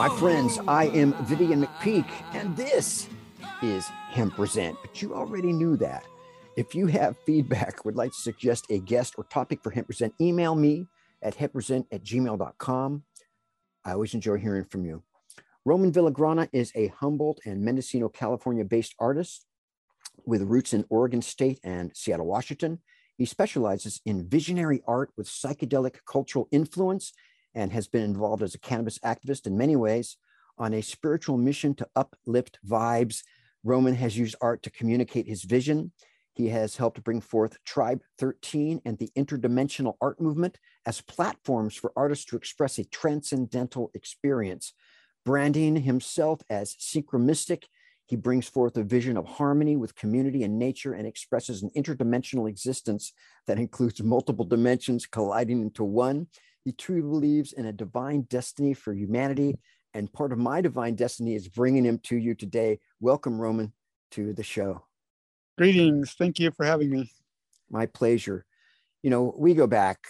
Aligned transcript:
My 0.00 0.08
friends, 0.18 0.58
I 0.66 0.86
am 0.94 1.12
Vivian 1.24 1.64
McPeak, 1.64 2.06
and 2.32 2.56
this 2.56 3.08
is 3.62 3.86
Hemp 3.86 4.34
Present. 4.34 4.76
But 4.80 5.02
you 5.02 5.14
already 5.14 5.52
knew 5.52 5.76
that. 5.76 6.04
If 6.56 6.74
you 6.74 6.86
have 6.86 7.16
feedback, 7.26 7.84
would 7.84 7.96
like 7.96 8.10
to 8.12 8.18
suggest 8.18 8.66
a 8.70 8.78
guest 8.78 9.14
or 9.18 9.24
topic 9.24 9.62
for 9.62 9.70
Hemp 9.70 9.88
Present, 9.88 10.14
email 10.20 10.54
me 10.54 10.86
at 11.22 11.36
hempresent 11.36 11.86
at 11.92 12.02
gmail.com. 12.02 13.02
I 13.84 13.92
always 13.92 14.14
enjoy 14.14 14.38
hearing 14.38 14.64
from 14.64 14.84
you. 14.84 15.02
Roman 15.64 15.92
Villagrana 15.92 16.48
is 16.52 16.72
a 16.74 16.88
Humboldt 16.88 17.40
and 17.44 17.62
Mendocino, 17.62 18.08
California 18.08 18.64
based 18.64 18.94
artist 18.98 19.46
with 20.24 20.42
roots 20.42 20.72
in 20.72 20.84
Oregon 20.88 21.22
State 21.22 21.60
and 21.62 21.94
Seattle, 21.94 22.26
Washington. 22.26 22.78
He 23.20 23.26
specializes 23.26 24.00
in 24.06 24.26
visionary 24.26 24.80
art 24.86 25.10
with 25.14 25.28
psychedelic 25.28 25.96
cultural 26.06 26.48
influence 26.50 27.12
and 27.54 27.70
has 27.70 27.86
been 27.86 28.02
involved 28.02 28.42
as 28.42 28.54
a 28.54 28.58
cannabis 28.58 28.98
activist 29.00 29.46
in 29.46 29.58
many 29.58 29.76
ways 29.76 30.16
on 30.56 30.72
a 30.72 30.80
spiritual 30.80 31.36
mission 31.36 31.74
to 31.74 31.88
uplift 31.94 32.58
vibes. 32.66 33.22
Roman 33.62 33.94
has 33.94 34.16
used 34.16 34.36
art 34.40 34.62
to 34.62 34.70
communicate 34.70 35.26
his 35.26 35.44
vision. 35.44 35.92
He 36.32 36.48
has 36.48 36.76
helped 36.76 37.04
bring 37.04 37.20
forth 37.20 37.62
Tribe 37.62 38.00
13 38.18 38.80
and 38.86 38.96
the 38.96 39.10
interdimensional 39.18 39.96
art 40.00 40.18
movement 40.18 40.56
as 40.86 41.02
platforms 41.02 41.74
for 41.74 41.92
artists 41.94 42.24
to 42.24 42.36
express 42.36 42.78
a 42.78 42.86
transcendental 42.86 43.90
experience. 43.92 44.72
Branding 45.26 45.76
himself 45.76 46.40
as 46.48 46.74
synchromystic, 46.76 47.64
he 48.10 48.16
brings 48.16 48.48
forth 48.48 48.76
a 48.76 48.82
vision 48.82 49.16
of 49.16 49.24
harmony 49.24 49.76
with 49.76 49.94
community 49.94 50.42
and 50.42 50.58
nature 50.58 50.94
and 50.94 51.06
expresses 51.06 51.62
an 51.62 51.70
interdimensional 51.76 52.48
existence 52.48 53.12
that 53.46 53.56
includes 53.56 54.02
multiple 54.02 54.44
dimensions 54.44 55.06
colliding 55.06 55.62
into 55.62 55.84
one. 55.84 56.26
He 56.64 56.72
truly 56.72 57.02
believes 57.02 57.52
in 57.52 57.66
a 57.66 57.72
divine 57.72 58.22
destiny 58.22 58.74
for 58.74 58.92
humanity. 58.92 59.60
And 59.94 60.12
part 60.12 60.32
of 60.32 60.38
my 60.38 60.60
divine 60.60 60.96
destiny 60.96 61.36
is 61.36 61.46
bringing 61.46 61.84
him 61.84 62.00
to 62.04 62.16
you 62.16 62.34
today. 62.34 62.80
Welcome, 62.98 63.40
Roman, 63.40 63.72
to 64.10 64.32
the 64.32 64.42
show. 64.42 64.86
Greetings. 65.56 66.14
Thank 66.18 66.40
you 66.40 66.50
for 66.50 66.66
having 66.66 66.90
me. 66.90 67.12
My 67.70 67.86
pleasure. 67.86 68.44
You 69.04 69.10
know, 69.10 69.32
we 69.38 69.54
go 69.54 69.68
back 69.68 70.00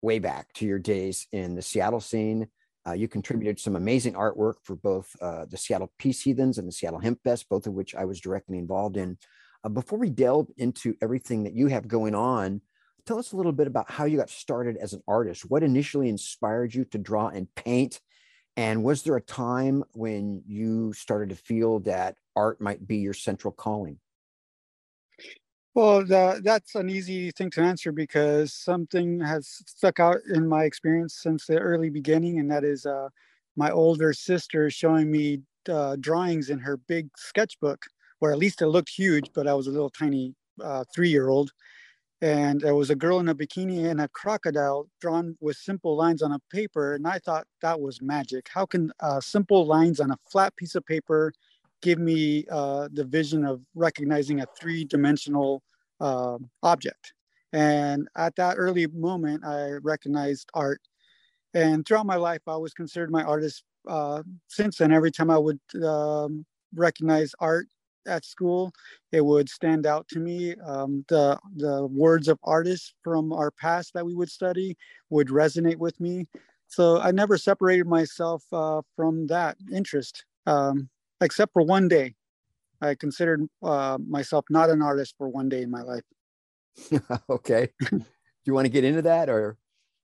way 0.00 0.20
back 0.20 0.52
to 0.54 0.64
your 0.64 0.78
days 0.78 1.26
in 1.32 1.56
the 1.56 1.62
Seattle 1.62 2.00
scene. 2.00 2.46
Uh, 2.86 2.92
you 2.92 3.08
contributed 3.08 3.58
some 3.58 3.76
amazing 3.76 4.14
artwork 4.14 4.54
for 4.62 4.76
both 4.76 5.14
uh, 5.20 5.44
the 5.46 5.56
Seattle 5.56 5.92
Peace 5.98 6.22
Heathens 6.22 6.58
and 6.58 6.66
the 6.66 6.72
Seattle 6.72 7.00
Hemp 7.00 7.20
Fest, 7.22 7.48
both 7.48 7.66
of 7.66 7.74
which 7.74 7.94
I 7.94 8.04
was 8.04 8.20
directly 8.20 8.58
involved 8.58 8.96
in. 8.96 9.18
Uh, 9.64 9.68
before 9.68 9.98
we 9.98 10.10
delve 10.10 10.48
into 10.56 10.94
everything 11.02 11.44
that 11.44 11.54
you 11.54 11.66
have 11.66 11.88
going 11.88 12.14
on, 12.14 12.60
tell 13.06 13.18
us 13.18 13.32
a 13.32 13.36
little 13.36 13.52
bit 13.52 13.66
about 13.66 13.90
how 13.90 14.04
you 14.04 14.16
got 14.16 14.30
started 14.30 14.76
as 14.76 14.92
an 14.92 15.02
artist. 15.08 15.42
What 15.50 15.62
initially 15.62 16.08
inspired 16.08 16.74
you 16.74 16.84
to 16.86 16.98
draw 16.98 17.28
and 17.28 17.52
paint? 17.54 18.00
And 18.56 18.82
was 18.82 19.02
there 19.02 19.16
a 19.16 19.20
time 19.20 19.84
when 19.94 20.42
you 20.46 20.92
started 20.92 21.28
to 21.30 21.36
feel 21.36 21.80
that 21.80 22.16
art 22.34 22.60
might 22.60 22.86
be 22.86 22.96
your 22.96 23.14
central 23.14 23.52
calling? 23.52 23.98
Well, 25.78 26.04
the, 26.04 26.40
that's 26.42 26.74
an 26.74 26.90
easy 26.90 27.30
thing 27.30 27.50
to 27.52 27.60
answer 27.60 27.92
because 27.92 28.52
something 28.52 29.20
has 29.20 29.46
stuck 29.66 30.00
out 30.00 30.16
in 30.34 30.48
my 30.48 30.64
experience 30.64 31.14
since 31.14 31.46
the 31.46 31.58
early 31.60 31.88
beginning, 31.88 32.40
and 32.40 32.50
that 32.50 32.64
is 32.64 32.84
uh, 32.84 33.10
my 33.54 33.70
older 33.70 34.12
sister 34.12 34.70
showing 34.70 35.08
me 35.10 35.42
uh, 35.68 35.96
drawings 36.00 36.50
in 36.50 36.58
her 36.58 36.78
big 36.78 37.10
sketchbook, 37.16 37.86
where 38.18 38.32
at 38.32 38.38
least 38.38 38.60
it 38.60 38.66
looked 38.68 38.88
huge, 38.90 39.30
but 39.34 39.46
I 39.46 39.54
was 39.54 39.68
a 39.68 39.70
little 39.70 39.90
tiny 39.90 40.34
uh, 40.60 40.82
three 40.92 41.10
year 41.10 41.28
old. 41.28 41.52
And 42.20 42.60
there 42.60 42.74
was 42.74 42.90
a 42.90 42.96
girl 42.96 43.20
in 43.20 43.28
a 43.28 43.34
bikini 43.34 43.88
and 43.90 44.00
a 44.00 44.08
crocodile 44.08 44.88
drawn 45.00 45.36
with 45.40 45.56
simple 45.56 45.96
lines 45.96 46.22
on 46.22 46.32
a 46.32 46.40
paper. 46.50 46.94
And 46.94 47.06
I 47.06 47.20
thought 47.20 47.46
that 47.62 47.80
was 47.80 48.02
magic. 48.02 48.48
How 48.52 48.66
can 48.66 48.92
uh, 49.00 49.20
simple 49.20 49.66
lines 49.66 50.00
on 50.00 50.10
a 50.10 50.18
flat 50.30 50.56
piece 50.56 50.74
of 50.76 50.86
paper 50.86 51.32
give 51.82 51.98
me 51.98 52.44
uh, 52.50 52.88
the 52.92 53.04
vision 53.04 53.44
of 53.44 53.60
recognizing 53.74 54.40
a 54.40 54.46
three 54.58 54.84
dimensional 54.84 55.62
uh, 56.00 56.38
object. 56.62 57.12
And 57.52 58.08
at 58.16 58.36
that 58.36 58.56
early 58.58 58.86
moment, 58.88 59.44
I 59.44 59.72
recognized 59.82 60.50
art. 60.54 60.80
And 61.54 61.86
throughout 61.86 62.06
my 62.06 62.16
life, 62.16 62.42
I 62.46 62.56
was 62.56 62.74
considered 62.74 63.10
my 63.10 63.22
artist. 63.22 63.64
Uh, 63.88 64.22
since 64.48 64.78
then, 64.78 64.92
every 64.92 65.10
time 65.10 65.30
I 65.30 65.38
would 65.38 65.60
um, 65.82 66.44
recognize 66.74 67.32
art 67.40 67.68
at 68.06 68.24
school, 68.24 68.72
it 69.12 69.24
would 69.24 69.48
stand 69.48 69.86
out 69.86 70.06
to 70.08 70.18
me. 70.18 70.54
Um, 70.56 71.04
the 71.08 71.38
the 71.56 71.86
words 71.86 72.28
of 72.28 72.38
artists 72.42 72.94
from 73.02 73.32
our 73.32 73.50
past 73.50 73.94
that 73.94 74.04
we 74.04 74.14
would 74.14 74.30
study 74.30 74.76
would 75.10 75.28
resonate 75.28 75.76
with 75.76 75.98
me. 76.00 76.26
So 76.68 77.00
I 77.00 77.12
never 77.12 77.38
separated 77.38 77.86
myself 77.86 78.44
uh, 78.52 78.82
from 78.94 79.26
that 79.28 79.56
interest. 79.72 80.24
Um, 80.46 80.90
except 81.20 81.52
for 81.52 81.62
one 81.62 81.88
day. 81.88 82.14
I 82.80 82.94
considered 82.94 83.48
uh, 83.62 83.98
myself 84.06 84.44
not 84.50 84.70
an 84.70 84.82
artist 84.82 85.14
for 85.18 85.28
one 85.28 85.48
day 85.48 85.62
in 85.62 85.70
my 85.70 85.82
life. 85.82 86.04
okay. 87.30 87.68
Do 87.90 88.04
you 88.44 88.54
want 88.54 88.66
to 88.66 88.70
get 88.70 88.84
into 88.84 89.02
that 89.02 89.28
or? 89.28 89.56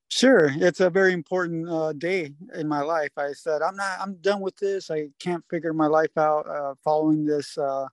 Sure. 0.08 0.50
It's 0.56 0.80
a 0.80 0.90
very 0.90 1.12
important 1.12 1.68
uh, 1.68 1.92
day 1.92 2.32
in 2.54 2.68
my 2.68 2.82
life. 2.82 3.10
I 3.16 3.32
said, 3.32 3.62
I'm 3.62 3.76
not, 3.76 3.98
I'm 4.00 4.14
done 4.16 4.40
with 4.40 4.56
this. 4.56 4.90
I 4.90 5.08
can't 5.18 5.44
figure 5.50 5.72
my 5.72 5.86
life 5.86 6.16
out 6.16 6.48
uh, 6.48 6.74
following 6.84 7.24
this, 7.24 7.56
uh, 7.56 7.86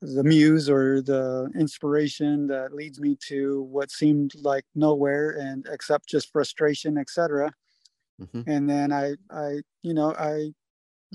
the 0.00 0.24
muse 0.24 0.68
or 0.68 1.02
the 1.02 1.50
inspiration 1.56 2.48
that 2.48 2.74
leads 2.74 2.98
me 2.98 3.16
to 3.28 3.62
what 3.62 3.90
seemed 3.90 4.32
like 4.42 4.64
nowhere 4.74 5.36
and 5.38 5.66
except 5.70 6.08
just 6.08 6.32
frustration, 6.32 6.98
etc. 6.98 7.52
Mm-hmm. 8.20 8.50
And 8.50 8.68
then 8.68 8.92
I, 8.92 9.14
I, 9.30 9.60
you 9.82 9.94
know, 9.94 10.14
I 10.18 10.52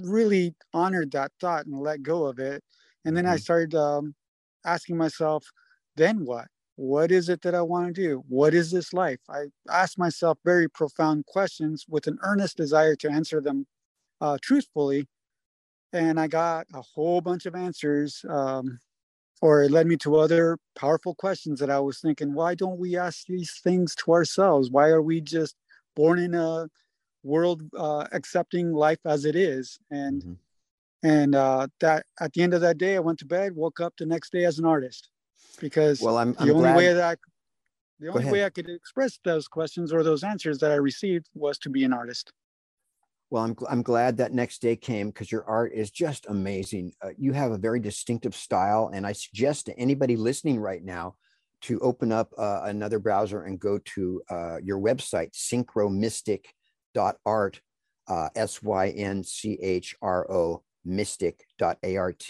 really 0.04 0.56
honored 0.74 1.12
that 1.12 1.32
thought 1.40 1.66
and 1.66 1.80
let 1.80 2.04
go 2.04 2.26
of 2.26 2.40
it. 2.40 2.64
And 3.06 3.16
then 3.16 3.26
mm-hmm. 3.26 3.34
I 3.34 3.38
started 3.38 3.76
um, 3.76 4.16
asking 4.66 4.98
myself, 4.98 5.46
then 5.96 6.26
what? 6.26 6.48
What 6.76 7.12
is 7.12 7.28
it 7.28 7.42
that 7.42 7.56
I 7.56 7.62
want 7.64 7.88
to 7.88 8.02
do? 8.02 8.24
What 8.28 8.54
is 8.54 8.70
this 8.70 8.94
life? 8.94 9.20
I 9.30 9.46
asked 9.70 9.98
myself 9.98 10.38
very 10.46 10.70
profound 10.70 11.26
questions 11.26 11.86
with 11.90 12.06
an 12.06 12.20
earnest 12.22 12.56
desire 12.58 12.96
to 12.98 13.10
answer 13.10 13.42
them 13.42 13.66
uh, 14.22 14.38
truthfully. 14.42 15.08
And 15.92 16.20
I 16.20 16.28
got 16.28 16.68
a 16.76 16.82
whole 16.82 17.22
bunch 17.22 17.48
of 17.48 17.56
answers, 17.56 18.24
um, 18.30 18.78
or 19.42 19.64
it 19.64 19.72
led 19.72 19.88
me 19.88 19.98
to 19.98 20.18
other 20.18 20.60
powerful 20.76 21.16
questions 21.16 21.60
that 21.60 21.72
I 21.72 21.80
was 21.80 22.00
thinking, 22.00 22.36
why 22.36 22.54
don't 22.54 22.78
we 22.78 22.96
ask 22.96 23.26
these 23.26 23.60
things 23.64 23.96
to 23.96 24.12
ourselves? 24.12 24.70
Why 24.70 24.90
are 24.90 25.02
we 25.02 25.22
just 25.22 25.56
born 25.96 26.20
in 26.20 26.36
a 26.36 26.68
world 27.28 27.62
uh, 27.78 28.06
accepting 28.12 28.66
life 28.74 29.04
as 29.06 29.26
it 29.26 29.36
is, 29.36 29.80
and 29.92 30.22
mm-hmm. 30.22 31.08
and 31.16 31.36
uh, 31.36 31.68
that 31.80 32.06
at 32.20 32.34
the 32.34 32.42
end 32.42 32.54
of 32.54 32.62
that 32.62 32.78
day, 32.78 32.96
I 32.96 33.00
went 33.08 33.20
to 33.20 33.26
bed, 33.26 33.56
woke 33.56 33.80
up 33.86 33.94
the 33.98 34.06
next 34.06 34.32
day 34.32 34.46
as 34.46 34.60
an 34.60 34.66
artist, 34.66 35.10
because 35.60 36.02
well, 36.02 36.18
I'm, 36.18 36.34
the 36.34 36.42
I'm 36.42 36.50
only 36.52 36.62
glad... 36.62 36.78
way 36.78 36.94
that 36.94 37.04
I, 37.04 37.16
the 38.00 38.08
only 38.10 38.32
way 38.32 38.46
I 38.46 38.50
could 38.50 38.70
express 38.70 39.20
those 39.24 39.48
questions 39.48 39.92
or 39.92 40.04
those 40.04 40.24
answers 40.24 40.58
that 40.60 40.72
I 40.72 40.76
received 40.76 41.26
was 41.34 41.58
to 41.60 41.70
be 41.70 41.84
an 41.84 41.94
artist. 41.94 42.32
Well, 43.30 43.44
I'm, 43.44 43.56
I'm 43.70 43.82
glad 43.82 44.18
that 44.18 44.32
next 44.32 44.62
day 44.62 44.76
came 44.78 45.08
because 45.10 45.32
your 45.32 45.44
art 45.44 45.74
is 45.74 45.92
just 45.92 46.26
amazing. 46.30 46.94
Uh, 47.04 47.10
you 47.18 47.34
have 47.34 47.52
a 47.52 47.58
very 47.58 47.82
distinctive 47.82 48.34
style. 48.34 48.90
And 48.94 49.06
I 49.06 49.12
suggest 49.12 49.66
to 49.66 49.78
anybody 49.78 50.16
listening 50.16 50.60
right 50.60 50.84
now 50.84 51.16
to 51.64 51.80
open 51.80 52.12
up 52.12 52.32
uh, 52.38 52.62
another 52.64 53.00
browser 53.00 53.44
and 53.44 53.60
go 53.60 53.80
to 53.80 54.22
uh, 54.30 54.58
your 54.64 54.80
website, 54.80 55.36
synchromystic.art, 56.98 57.62
uh, 58.08 58.30
S 58.36 58.62
Y 58.64 58.90
N 58.90 59.24
C 59.24 59.58
H 59.62 59.96
R 60.02 60.30
O 60.32 60.64
mystic.art, 60.86 62.26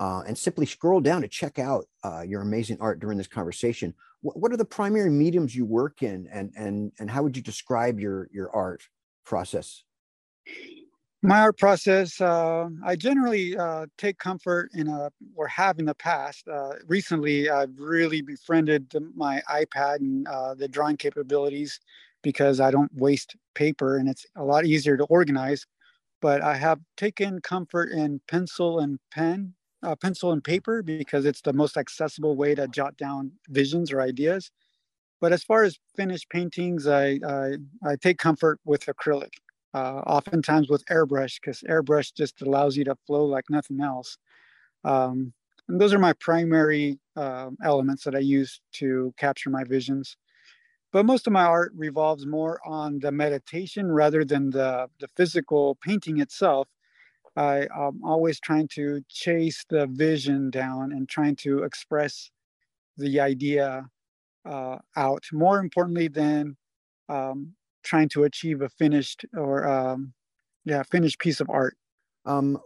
uh, 0.00 0.22
and 0.26 0.38
simply 0.38 0.66
scroll 0.66 1.00
down 1.00 1.22
to 1.22 1.28
check 1.28 1.58
out 1.58 1.84
uh, 2.04 2.22
your 2.26 2.42
amazing 2.42 2.78
art 2.80 3.00
during 3.00 3.18
this 3.18 3.26
conversation. 3.26 3.94
What, 4.20 4.38
what 4.38 4.52
are 4.52 4.56
the 4.56 4.64
primary 4.64 5.10
mediums 5.10 5.54
you 5.54 5.64
work 5.64 6.02
in, 6.02 6.28
and, 6.32 6.52
and, 6.56 6.92
and 6.98 7.10
how 7.10 7.22
would 7.22 7.36
you 7.36 7.42
describe 7.42 8.00
your, 8.00 8.28
your 8.32 8.50
art 8.54 8.82
process? 9.24 9.82
My 11.22 11.40
art 11.40 11.56
process, 11.56 12.20
uh, 12.20 12.68
I 12.84 12.96
generally 12.96 13.56
uh, 13.56 13.86
take 13.96 14.18
comfort 14.18 14.68
in 14.74 14.88
a, 14.88 15.10
or 15.34 15.48
have 15.48 15.78
in 15.78 15.86
the 15.86 15.94
past. 15.94 16.46
Uh, 16.46 16.72
recently, 16.86 17.48
I've 17.48 17.78
really 17.78 18.20
befriended 18.20 18.92
my 19.16 19.42
iPad 19.48 20.00
and 20.00 20.28
uh, 20.28 20.54
the 20.54 20.68
drawing 20.68 20.98
capabilities 20.98 21.80
because 22.24 22.60
I 22.60 22.72
don't 22.72 22.92
waste 22.96 23.36
paper 23.54 23.98
and 23.98 24.10
it's 24.10 24.26
a 24.36 24.44
lot 24.44 24.66
easier 24.66 24.98
to 24.98 25.04
organize. 25.06 25.66
But 26.22 26.42
I 26.42 26.56
have 26.56 26.80
taken 26.96 27.40
comfort 27.42 27.90
in 27.92 28.20
pencil 28.28 28.80
and 28.80 28.98
pen, 29.12 29.54
uh, 29.84 29.96
pencil 29.96 30.32
and 30.32 30.42
paper 30.42 30.82
because 30.82 31.26
it's 31.26 31.42
the 31.42 31.52
most 31.52 31.76
accessible 31.76 32.36
way 32.36 32.56
to 32.56 32.68
jot 32.68 32.96
down 32.96 33.32
visions 33.50 33.92
or 33.92 34.02
ideas. 34.02 34.50
But 35.20 35.32
as 35.32 35.44
far 35.44 35.64
as 35.64 35.78
finished 35.96 36.30
paintings, 36.30 36.86
I, 36.86 37.20
I, 37.26 37.58
I 37.86 37.96
take 37.96 38.18
comfort 38.18 38.60
with 38.64 38.86
acrylic 38.86 39.32
uh, 39.74 40.02
oftentimes 40.06 40.70
with 40.70 40.84
airbrush 40.86 41.40
because 41.40 41.62
airbrush 41.68 42.14
just 42.14 42.40
allows 42.42 42.76
you 42.76 42.84
to 42.84 42.96
flow 43.06 43.24
like 43.26 43.50
nothing 43.50 43.80
else. 43.80 44.16
Um, 44.84 45.32
and 45.68 45.80
those 45.80 45.94
are 45.94 45.98
my 45.98 46.12
primary 46.14 47.00
uh, 47.16 47.50
elements 47.64 48.04
that 48.04 48.14
I 48.14 48.20
use 48.20 48.60
to 48.74 49.14
capture 49.18 49.50
my 49.50 49.64
visions. 49.64 50.16
But 50.94 51.06
most 51.06 51.26
of 51.26 51.32
my 51.32 51.42
art 51.42 51.72
revolves 51.74 52.24
more 52.24 52.60
on 52.64 53.00
the 53.00 53.10
meditation 53.10 53.90
rather 53.90 54.24
than 54.24 54.50
the, 54.50 54.86
the 55.00 55.08
physical 55.16 55.76
painting 55.82 56.20
itself. 56.20 56.68
I, 57.36 57.66
am 57.76 58.00
always 58.04 58.38
trying 58.38 58.68
to 58.74 59.02
chase 59.08 59.64
the 59.68 59.88
vision 59.88 60.50
down 60.50 60.92
and 60.92 61.08
trying 61.08 61.34
to 61.42 61.64
express 61.64 62.30
the 62.96 63.18
idea 63.18 63.90
uh, 64.48 64.76
out. 64.96 65.24
More 65.32 65.58
importantly 65.58 66.06
than 66.06 66.56
um, 67.08 67.54
trying 67.82 68.08
to 68.10 68.22
achieve 68.22 68.62
a 68.62 68.68
finished 68.68 69.24
or 69.36 69.66
um, 69.66 70.12
yeah 70.64 70.84
finished 70.84 71.18
piece 71.18 71.40
of 71.40 71.50
art. 71.50 71.76
Um, 72.24 72.56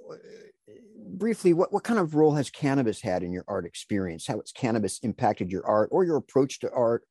briefly, 1.14 1.54
what, 1.54 1.72
what 1.72 1.82
kind 1.82 1.98
of 1.98 2.14
role 2.14 2.34
has 2.34 2.50
cannabis 2.50 3.00
had 3.00 3.22
in 3.22 3.32
your 3.32 3.46
art 3.48 3.64
experience? 3.64 4.26
How 4.26 4.38
has 4.38 4.52
cannabis 4.52 4.98
impacted 4.98 5.50
your 5.50 5.66
art 5.66 5.88
or 5.90 6.04
your 6.04 6.18
approach 6.18 6.58
to 6.58 6.70
art, 6.72 7.04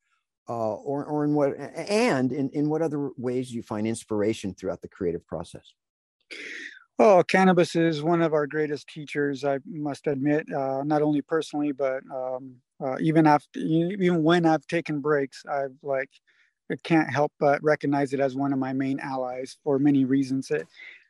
uh, 0.48 0.74
or 0.74 1.04
or 1.04 1.24
in 1.24 1.34
what 1.34 1.56
and 1.58 2.32
in, 2.32 2.48
in 2.50 2.68
what 2.68 2.82
other 2.82 3.10
ways 3.16 3.50
do 3.50 3.56
you 3.56 3.62
find 3.62 3.86
inspiration 3.86 4.54
throughout 4.54 4.80
the 4.82 4.88
creative 4.88 5.26
process? 5.26 5.74
Oh, 6.98 7.22
cannabis 7.22 7.76
is 7.76 8.02
one 8.02 8.22
of 8.22 8.34
our 8.34 8.46
greatest 8.46 8.88
teachers. 8.88 9.44
I 9.44 9.58
must 9.64 10.08
admit, 10.08 10.52
uh, 10.52 10.82
not 10.82 11.00
only 11.00 11.22
personally, 11.22 11.70
but 11.70 12.02
um, 12.12 12.56
uh, 12.84 12.96
even 13.00 13.24
after, 13.26 13.60
even 13.60 14.24
when 14.24 14.44
I've 14.44 14.66
taken 14.66 15.00
breaks, 15.00 15.44
I've 15.48 15.76
like 15.82 16.10
I 16.70 16.76
can't 16.82 17.08
help 17.08 17.32
but 17.38 17.62
recognize 17.62 18.12
it 18.12 18.20
as 18.20 18.34
one 18.34 18.52
of 18.52 18.58
my 18.58 18.72
main 18.72 19.00
allies 19.00 19.56
for 19.62 19.78
many 19.78 20.04
reasons. 20.04 20.50
It, 20.50 20.66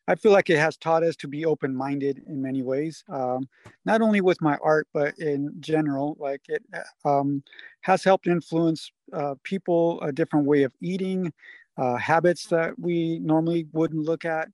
I 0.08 0.14
feel 0.14 0.32
like 0.32 0.48
it 0.48 0.58
has 0.58 0.78
taught 0.78 1.02
us 1.02 1.16
to 1.16 1.28
be 1.28 1.44
open-minded 1.44 2.22
in 2.26 2.40
many 2.40 2.62
ways, 2.62 3.04
um, 3.10 3.46
not 3.84 4.00
only 4.00 4.22
with 4.22 4.40
my 4.40 4.56
art, 4.62 4.88
but 4.94 5.18
in 5.18 5.52
general. 5.60 6.16
Like 6.18 6.40
it 6.48 6.64
um, 7.04 7.42
has 7.82 8.02
helped 8.02 8.26
influence 8.26 8.90
uh, 9.12 9.34
people 9.44 10.00
a 10.00 10.10
different 10.10 10.46
way 10.46 10.62
of 10.62 10.72
eating, 10.80 11.30
uh, 11.76 11.96
habits 11.96 12.46
that 12.46 12.78
we 12.78 13.18
normally 13.18 13.66
wouldn't 13.72 14.02
look 14.02 14.24
at, 14.24 14.48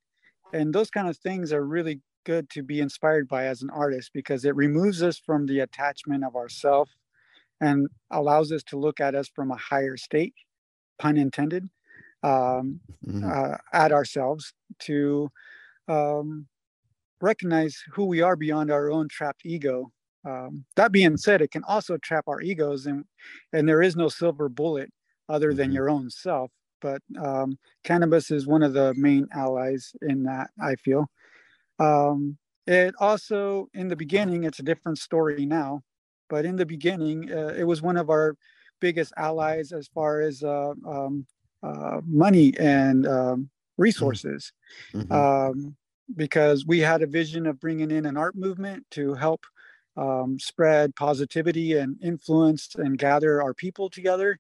and 0.53 0.75
those 0.75 0.91
kind 0.91 1.09
of 1.09 1.17
things 1.19 1.53
are 1.53 1.65
really 1.65 2.01
good 2.25 2.51
to 2.51 2.63
be 2.63 2.81
inspired 2.81 3.29
by 3.29 3.47
as 3.47 3.63
an 3.63 3.71
artist 3.71 4.11
because 4.13 4.45
it 4.45 4.57
removes 4.57 5.03
us 5.03 5.19
from 5.19 5.47
the 5.47 5.61
attachment 5.61 6.25
of 6.25 6.35
ourself 6.35 6.91
and 7.61 7.87
allows 8.11 8.51
us 8.51 8.63
to 8.65 8.79
look 8.79 9.01
at 9.01 9.15
us 9.15 9.29
from 9.29 9.51
a 9.51 9.57
higher 9.57 9.97
state 9.97 10.35
pun 10.99 11.17
intended, 11.17 11.69
um, 12.25 12.81
mm-hmm. 13.07 13.25
uh, 13.25 13.57
at 13.73 13.93
ourselves 13.93 14.55
to 14.81 15.31
um, 15.89 16.47
recognize 17.21 17.81
who 17.93 18.07
we 18.07 18.23
are 18.23 18.35
beyond 18.35 18.71
our 18.71 18.91
own 18.91 19.09
trapped 19.09 19.43
ego. 19.45 19.93
Um, 20.27 20.65
that 20.77 20.91
being 20.91 21.19
said, 21.19 21.43
it 21.43 21.51
can 21.51 21.65
also 21.65 21.99
trap 21.99 22.25
our 22.27 22.41
egos, 22.41 22.87
and 22.87 23.05
and 23.53 23.69
there 23.69 23.83
is 23.83 23.95
no 23.95 24.09
silver 24.09 24.49
bullet 24.49 24.91
other 25.29 25.53
than 25.53 25.67
mm-hmm. 25.67 25.75
your 25.75 25.91
own 25.91 26.09
self. 26.09 26.51
But 26.81 27.03
um, 27.23 27.59
cannabis 27.85 28.31
is 28.31 28.47
one 28.47 28.63
of 28.63 28.73
the 28.73 28.95
main 28.95 29.29
allies 29.33 29.93
in 30.03 30.23
that. 30.25 30.51
I 30.61 30.77
feel. 30.77 31.11
Um, 31.79 32.39
it 32.67 32.95
also, 32.99 33.69
in 33.75 33.89
the 33.89 33.97
beginning, 33.97 34.45
it's 34.45 34.61
a 34.61 34.63
different 34.63 34.99
story 34.99 35.45
now, 35.45 35.83
but 36.31 36.47
in 36.47 36.57
the 36.57 36.65
beginning, 36.65 37.31
uh, 37.31 37.53
it 37.59 37.65
was 37.65 37.83
one 37.83 37.99
of 37.99 38.09
our 38.09 38.37
biggest 38.81 39.13
allies 39.19 39.73
as 39.73 39.89
far 39.89 40.23
as 40.23 40.43
uh, 40.43 40.73
um, 40.87 41.27
uh, 41.65 42.01
money 42.07 42.53
and 42.59 43.07
um, 43.07 43.51
resources. 43.79 44.53
Mm-hmm. 44.93 45.13
Um, 45.13 45.77
because 46.17 46.67
we 46.67 46.81
had 46.81 47.01
a 47.01 47.07
vision 47.07 47.47
of 47.47 47.59
bringing 47.59 47.91
in 47.91 48.05
an 48.05 48.17
art 48.17 48.37
movement 48.37 48.85
to 48.91 49.15
help 49.15 49.47
um, 49.97 50.39
spread 50.39 50.95
positivity 50.97 51.79
and 51.79 51.97
influence 52.03 52.75
and 52.77 52.99
gather 52.99 53.43
our 53.43 53.55
people 53.55 53.89
together. 53.89 54.39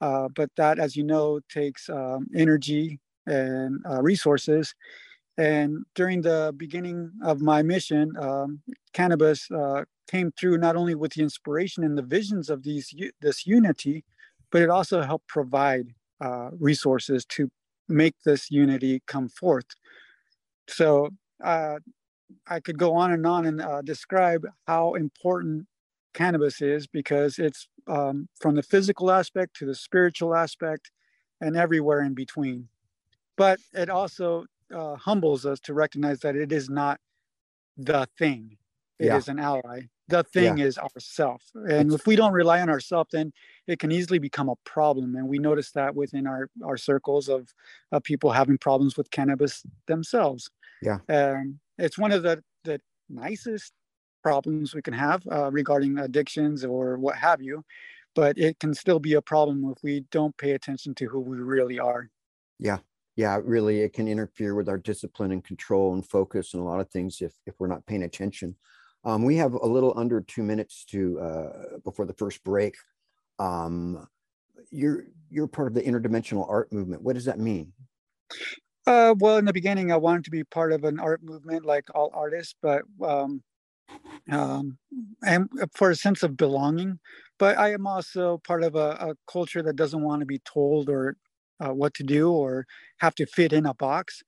Uh, 0.00 0.28
but 0.34 0.50
that, 0.56 0.78
as 0.78 0.96
you 0.96 1.04
know, 1.04 1.40
takes 1.48 1.88
um, 1.88 2.26
energy 2.34 2.98
and 3.26 3.80
uh, 3.88 4.02
resources. 4.02 4.74
And 5.38 5.84
during 5.94 6.22
the 6.22 6.54
beginning 6.56 7.12
of 7.22 7.40
my 7.40 7.62
mission, 7.62 8.12
um, 8.18 8.60
cannabis 8.92 9.50
uh, 9.50 9.84
came 10.10 10.32
through 10.32 10.58
not 10.58 10.76
only 10.76 10.94
with 10.94 11.12
the 11.12 11.22
inspiration 11.22 11.84
and 11.84 11.96
the 11.96 12.02
visions 12.02 12.48
of 12.48 12.62
these 12.62 12.94
this 13.20 13.46
unity, 13.46 14.04
but 14.50 14.62
it 14.62 14.70
also 14.70 15.02
helped 15.02 15.28
provide 15.28 15.94
uh, 16.20 16.50
resources 16.58 17.24
to 17.26 17.50
make 17.88 18.14
this 18.24 18.50
unity 18.50 19.02
come 19.06 19.28
forth. 19.28 19.66
So 20.68 21.10
uh, 21.44 21.76
I 22.46 22.60
could 22.60 22.78
go 22.78 22.94
on 22.94 23.12
and 23.12 23.26
on 23.26 23.46
and 23.46 23.60
uh, 23.60 23.82
describe 23.82 24.46
how 24.66 24.94
important 24.94 25.66
cannabis 26.14 26.62
is 26.62 26.86
because 26.86 27.38
it's 27.38 27.68
um, 27.86 28.28
from 28.40 28.54
the 28.54 28.62
physical 28.62 29.10
aspect 29.10 29.54
to 29.56 29.66
the 29.66 29.74
spiritual 29.74 30.34
aspect 30.34 30.90
and 31.40 31.56
everywhere 31.56 32.00
in 32.00 32.14
between. 32.14 32.68
But 33.36 33.60
it 33.74 33.90
also 33.90 34.46
uh, 34.74 34.96
humbles 34.96 35.44
us 35.44 35.60
to 35.60 35.74
recognize 35.74 36.20
that 36.20 36.34
it 36.34 36.50
is 36.52 36.68
not 36.70 36.98
the 37.76 38.08
thing. 38.18 38.56
It 38.98 39.06
yeah. 39.06 39.16
is 39.16 39.28
an 39.28 39.38
ally. 39.38 39.82
The 40.08 40.22
thing 40.22 40.58
yeah. 40.58 40.64
is 40.64 40.78
ourself. 40.78 41.42
And 41.54 41.92
if 41.92 42.06
we 42.06 42.16
don't 42.16 42.32
rely 42.32 42.60
on 42.60 42.70
ourselves 42.70 43.10
then 43.12 43.32
it 43.66 43.78
can 43.78 43.92
easily 43.92 44.18
become 44.18 44.48
a 44.48 44.56
problem. 44.64 45.16
And 45.16 45.28
we 45.28 45.38
notice 45.38 45.72
that 45.72 45.94
within 45.94 46.26
our 46.26 46.48
our 46.64 46.76
circles 46.76 47.28
of, 47.28 47.52
of 47.92 48.02
people 48.04 48.30
having 48.30 48.58
problems 48.58 48.96
with 48.96 49.10
cannabis 49.10 49.62
themselves. 49.86 50.50
Yeah. 50.80 50.98
And 51.08 51.56
it's 51.78 51.98
one 51.98 52.12
of 52.12 52.22
the 52.22 52.42
the 52.64 52.80
nicest 53.08 53.72
problems 54.22 54.74
we 54.74 54.82
can 54.82 54.94
have 54.94 55.22
uh, 55.30 55.50
regarding 55.50 55.98
addictions 55.98 56.64
or 56.64 56.98
what 56.98 57.16
have 57.16 57.42
you. 57.42 57.64
But 58.14 58.38
it 58.38 58.58
can 58.58 58.72
still 58.72 58.98
be 58.98 59.14
a 59.14 59.22
problem 59.22 59.70
if 59.76 59.82
we 59.82 60.06
don't 60.10 60.36
pay 60.38 60.52
attention 60.52 60.94
to 60.96 61.06
who 61.06 61.20
we 61.20 61.36
really 61.36 61.78
are. 61.78 62.08
Yeah. 62.58 62.78
Yeah 63.16 63.40
really 63.42 63.80
it 63.80 63.92
can 63.92 64.08
interfere 64.08 64.54
with 64.54 64.68
our 64.68 64.78
discipline 64.78 65.32
and 65.32 65.44
control 65.44 65.94
and 65.94 66.06
focus 66.06 66.54
and 66.54 66.62
a 66.62 66.66
lot 66.66 66.80
of 66.80 66.88
things 66.90 67.20
if 67.20 67.34
if 67.44 67.54
we're 67.58 67.66
not 67.66 67.86
paying 67.86 68.04
attention 68.04 68.56
um, 69.06 69.22
we 69.22 69.36
have 69.36 69.54
a 69.54 69.66
little 69.66 69.94
under 69.96 70.20
two 70.20 70.42
minutes 70.42 70.84
to 70.86 71.20
uh, 71.20 71.78
before 71.84 72.04
the 72.04 72.12
first 72.12 72.42
break. 72.42 72.74
Um, 73.38 74.06
you're 74.70 75.04
you're 75.30 75.46
part 75.46 75.68
of 75.68 75.74
the 75.74 75.82
interdimensional 75.82 76.48
art 76.50 76.72
movement. 76.72 77.02
What 77.02 77.14
does 77.14 77.24
that 77.26 77.38
mean? 77.38 77.72
Uh, 78.84 79.14
well, 79.18 79.36
in 79.36 79.44
the 79.44 79.52
beginning, 79.52 79.92
I 79.92 79.96
wanted 79.96 80.24
to 80.24 80.30
be 80.30 80.42
part 80.42 80.72
of 80.72 80.82
an 80.84 80.98
art 80.98 81.22
movement 81.22 81.64
like 81.64 81.84
all 81.94 82.10
artists, 82.14 82.56
but 82.60 82.82
um, 83.00 83.42
um, 84.30 84.76
and 85.24 85.48
for 85.74 85.90
a 85.90 85.96
sense 85.96 86.24
of 86.24 86.36
belonging. 86.36 86.98
But 87.38 87.58
I 87.58 87.72
am 87.72 87.86
also 87.86 88.38
part 88.38 88.64
of 88.64 88.74
a, 88.74 88.90
a 89.00 89.14
culture 89.30 89.62
that 89.62 89.76
doesn't 89.76 90.02
want 90.02 90.20
to 90.20 90.26
be 90.26 90.40
told 90.40 90.88
or 90.88 91.16
uh, 91.60 91.72
what 91.72 91.94
to 91.94 92.02
do 92.02 92.32
or 92.32 92.66
have 92.98 93.14
to 93.16 93.26
fit 93.26 93.52
in 93.52 93.66
a 93.66 93.74
box. 93.74 94.22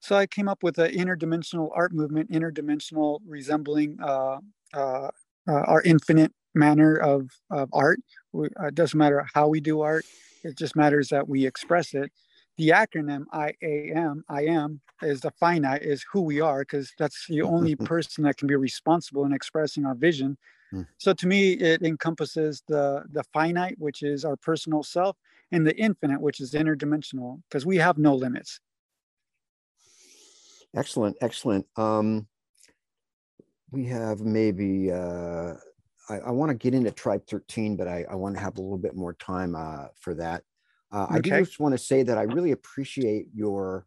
So 0.00 0.16
I 0.16 0.26
came 0.26 0.48
up 0.48 0.62
with 0.62 0.78
an 0.78 0.92
interdimensional 0.92 1.70
art 1.74 1.92
movement, 1.92 2.30
interdimensional 2.30 3.20
resembling 3.26 3.98
uh, 4.00 4.38
uh, 4.74 4.78
uh 4.78 5.10
our 5.48 5.82
infinite 5.82 6.32
manner 6.54 6.96
of, 6.96 7.30
of 7.50 7.68
art. 7.72 8.00
Uh, 8.34 8.66
it 8.66 8.74
doesn't 8.74 8.98
matter 8.98 9.26
how 9.34 9.48
we 9.48 9.60
do 9.60 9.80
art, 9.80 10.04
it 10.42 10.56
just 10.56 10.76
matters 10.76 11.08
that 11.08 11.28
we 11.28 11.46
express 11.46 11.94
it. 11.94 12.10
The 12.56 12.70
acronym 12.70 13.24
I 13.32 13.52
am, 13.62 14.24
I 14.30 14.44
am, 14.44 14.80
is 15.02 15.20
the 15.20 15.30
finite, 15.32 15.82
is 15.82 16.04
who 16.10 16.22
we 16.22 16.40
are, 16.40 16.60
because 16.60 16.92
that's 16.98 17.26
the 17.28 17.42
only 17.42 17.76
person 17.92 18.24
that 18.24 18.38
can 18.38 18.48
be 18.48 18.56
responsible 18.56 19.26
in 19.26 19.32
expressing 19.32 19.84
our 19.84 19.94
vision. 19.94 20.38
Mm. 20.72 20.86
So 20.96 21.12
to 21.12 21.26
me, 21.26 21.52
it 21.52 21.82
encompasses 21.82 22.62
the 22.66 23.04
the 23.12 23.24
finite, 23.32 23.76
which 23.78 24.02
is 24.02 24.24
our 24.24 24.36
personal 24.36 24.82
self, 24.82 25.16
and 25.52 25.66
the 25.66 25.76
infinite, 25.76 26.20
which 26.20 26.40
is 26.40 26.52
interdimensional, 26.52 27.42
because 27.48 27.66
we 27.66 27.76
have 27.76 27.98
no 27.98 28.14
limits. 28.14 28.60
Excellent, 30.76 31.16
excellent. 31.20 31.66
Um, 31.76 32.26
we 33.70 33.86
have 33.86 34.20
maybe 34.20 34.92
uh, 34.92 35.54
I, 36.08 36.18
I 36.26 36.30
want 36.30 36.50
to 36.50 36.54
get 36.54 36.74
into 36.74 36.90
Tribe 36.90 37.22
13, 37.28 37.76
but 37.76 37.88
I, 37.88 38.04
I 38.10 38.14
want 38.14 38.36
to 38.36 38.40
have 38.40 38.58
a 38.58 38.62
little 38.62 38.78
bit 38.78 38.94
more 38.94 39.14
time 39.14 39.54
uh, 39.54 39.86
for 40.00 40.14
that. 40.14 40.42
Uh, 40.92 41.04
okay. 41.04 41.14
I 41.16 41.20
do 41.20 41.44
just 41.44 41.60
want 41.60 41.72
to 41.72 41.78
say 41.78 42.02
that 42.02 42.18
I 42.18 42.22
really 42.22 42.52
appreciate 42.52 43.26
your 43.34 43.86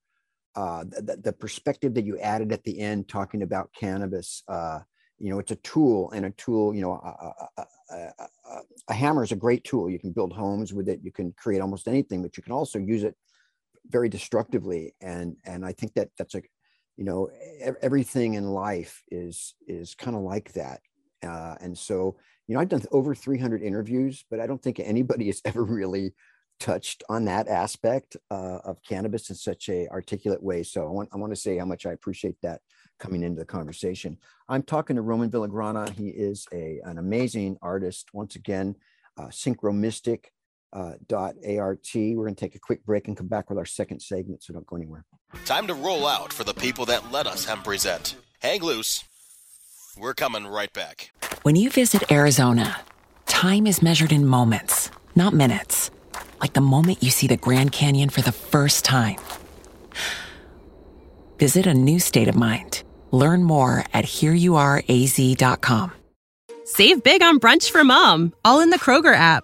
uh, 0.55 0.83
the, 0.83 1.17
the, 1.23 1.31
perspective 1.31 1.93
that 1.93 2.03
you 2.03 2.17
added 2.19 2.51
at 2.51 2.63
the 2.63 2.79
end, 2.79 3.07
talking 3.07 3.43
about 3.43 3.71
cannabis. 3.71 4.43
Uh, 4.47 4.79
you 5.17 5.29
know, 5.29 5.39
it's 5.39 5.51
a 5.51 5.57
tool, 5.57 6.11
and 6.11 6.25
a 6.25 6.31
tool. 6.31 6.73
You 6.73 6.81
know, 6.81 6.93
a, 6.93 7.61
a, 7.61 7.65
a, 7.95 8.61
a, 8.89 8.93
hammer 8.93 9.23
is 9.23 9.31
a 9.31 9.37
great 9.37 9.63
tool. 9.63 9.89
You 9.89 9.99
can 9.99 10.11
build 10.11 10.33
homes 10.33 10.73
with 10.73 10.89
it. 10.89 10.99
You 11.03 11.11
can 11.11 11.33
create 11.33 11.61
almost 11.61 11.87
anything, 11.87 12.21
but 12.21 12.35
you 12.35 12.43
can 12.43 12.51
also 12.51 12.79
use 12.79 13.03
it 13.03 13.15
very 13.87 14.09
destructively. 14.09 14.95
And 15.01 15.37
and 15.45 15.65
I 15.65 15.71
think 15.71 15.93
that 15.93 16.09
that's 16.17 16.35
a, 16.35 16.41
you 16.99 17.05
know, 17.05 17.29
everything 17.81 18.33
in 18.33 18.49
life 18.49 19.01
is 19.09 19.55
is 19.69 19.95
kind 19.95 20.17
of 20.17 20.23
like 20.23 20.51
that. 20.51 20.81
Uh, 21.23 21.55
and 21.61 21.77
so, 21.77 22.17
you 22.45 22.53
know, 22.53 22.59
I've 22.59 22.67
done 22.67 22.83
over 22.91 23.15
300 23.15 23.61
interviews, 23.61 24.25
but 24.29 24.41
I 24.41 24.47
don't 24.47 24.61
think 24.61 24.81
anybody 24.81 25.27
has 25.27 25.41
ever 25.45 25.63
really 25.63 26.13
touched 26.59 27.03
on 27.07 27.23
that 27.23 27.47
aspect 27.47 28.17
uh, 28.29 28.59
of 28.65 28.83
cannabis 28.83 29.29
in 29.29 29.37
such 29.37 29.69
a 29.69 29.87
articulate 29.87 30.43
way. 30.43 30.61
So 30.61 30.85
I 30.85 30.89
want, 30.89 31.09
I 31.13 31.17
want 31.17 31.31
to 31.31 31.39
say 31.39 31.57
how 31.57 31.63
much 31.63 31.85
I 31.85 31.93
appreciate 31.93 32.35
that 32.43 32.59
coming 32.99 33.23
into 33.23 33.39
the 33.39 33.45
conversation. 33.45 34.17
I'm 34.49 34.63
talking 34.63 34.97
to 34.97 35.01
Roman 35.01 35.31
Villagrana. 35.31 35.89
He 35.95 36.09
is 36.09 36.47
a, 36.51 36.81
an 36.83 36.97
amazing 36.97 37.55
artist. 37.61 38.09
Once 38.11 38.35
again, 38.35 38.75
uh, 39.15 39.27
synchromystic 39.27 40.25
uh, 40.73 40.93
dot 41.07 41.35
art. 41.45 41.87
We're 41.93 42.15
going 42.15 42.35
to 42.35 42.39
take 42.39 42.55
a 42.55 42.59
quick 42.59 42.85
break 42.85 43.07
and 43.07 43.17
come 43.17 43.27
back 43.27 43.49
with 43.49 43.57
our 43.57 43.65
second 43.65 44.01
segment, 44.01 44.43
so 44.43 44.53
don't 44.53 44.65
go 44.65 44.75
anywhere. 44.75 45.05
Time 45.45 45.67
to 45.67 45.73
roll 45.73 46.07
out 46.07 46.33
for 46.33 46.43
the 46.43 46.53
people 46.53 46.85
that 46.85 47.11
let 47.11 47.27
us 47.27 47.45
hemp 47.45 47.63
present. 47.63 48.15
Hang 48.39 48.61
loose. 48.61 49.03
We're 49.97 50.13
coming 50.13 50.47
right 50.47 50.71
back. 50.71 51.11
When 51.43 51.55
you 51.55 51.69
visit 51.69 52.11
Arizona, 52.11 52.81
time 53.25 53.67
is 53.67 53.81
measured 53.81 54.11
in 54.11 54.25
moments, 54.25 54.91
not 55.15 55.33
minutes. 55.33 55.91
Like 56.41 56.53
the 56.53 56.61
moment 56.61 57.03
you 57.03 57.09
see 57.09 57.27
the 57.27 57.37
Grand 57.37 57.71
Canyon 57.71 58.09
for 58.09 58.21
the 58.21 58.31
first 58.31 58.85
time. 58.85 59.17
Visit 61.37 61.67
a 61.67 61.73
new 61.73 61.99
state 61.99 62.27
of 62.27 62.35
mind. 62.35 62.83
Learn 63.11 63.43
more 63.43 63.83
at 63.93 64.05
hereyouareaz.com. 64.05 65.91
Save 66.65 67.03
big 67.03 67.23
on 67.23 67.39
brunch 67.39 67.71
for 67.71 67.83
mom, 67.83 68.33
all 68.45 68.59
in 68.61 68.69
the 68.69 68.77
Kroger 68.77 69.15
app. 69.15 69.43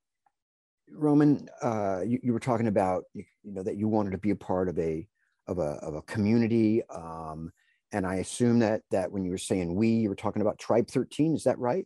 Roman, 0.93 1.47
uh, 1.61 2.01
you, 2.05 2.19
you, 2.23 2.33
were 2.33 2.39
talking 2.39 2.67
about 2.67 3.03
you, 3.13 3.23
you, 3.43 3.53
know 3.53 3.63
that 3.63 3.77
you 3.77 3.87
wanted 3.87 4.11
to 4.11 4.17
be 4.17 4.31
a 4.31 4.35
part 4.35 4.69
of 4.69 4.77
a 4.79 5.07
of 5.47 5.57
a 5.59 5.79
of 5.81 5.95
a 5.95 6.01
community. 6.03 6.83
Um, 6.93 7.51
and 7.91 8.05
I 8.05 8.15
assume 8.15 8.59
that 8.59 8.81
that 8.91 9.11
when 9.11 9.23
you 9.23 9.31
were 9.31 9.37
saying 9.37 9.75
we, 9.75 9.89
you 9.89 10.09
were 10.09 10.15
talking 10.15 10.41
about 10.41 10.59
Tribe 10.59 10.87
13. 10.87 11.35
Is 11.35 11.43
that 11.43 11.59
right? 11.59 11.85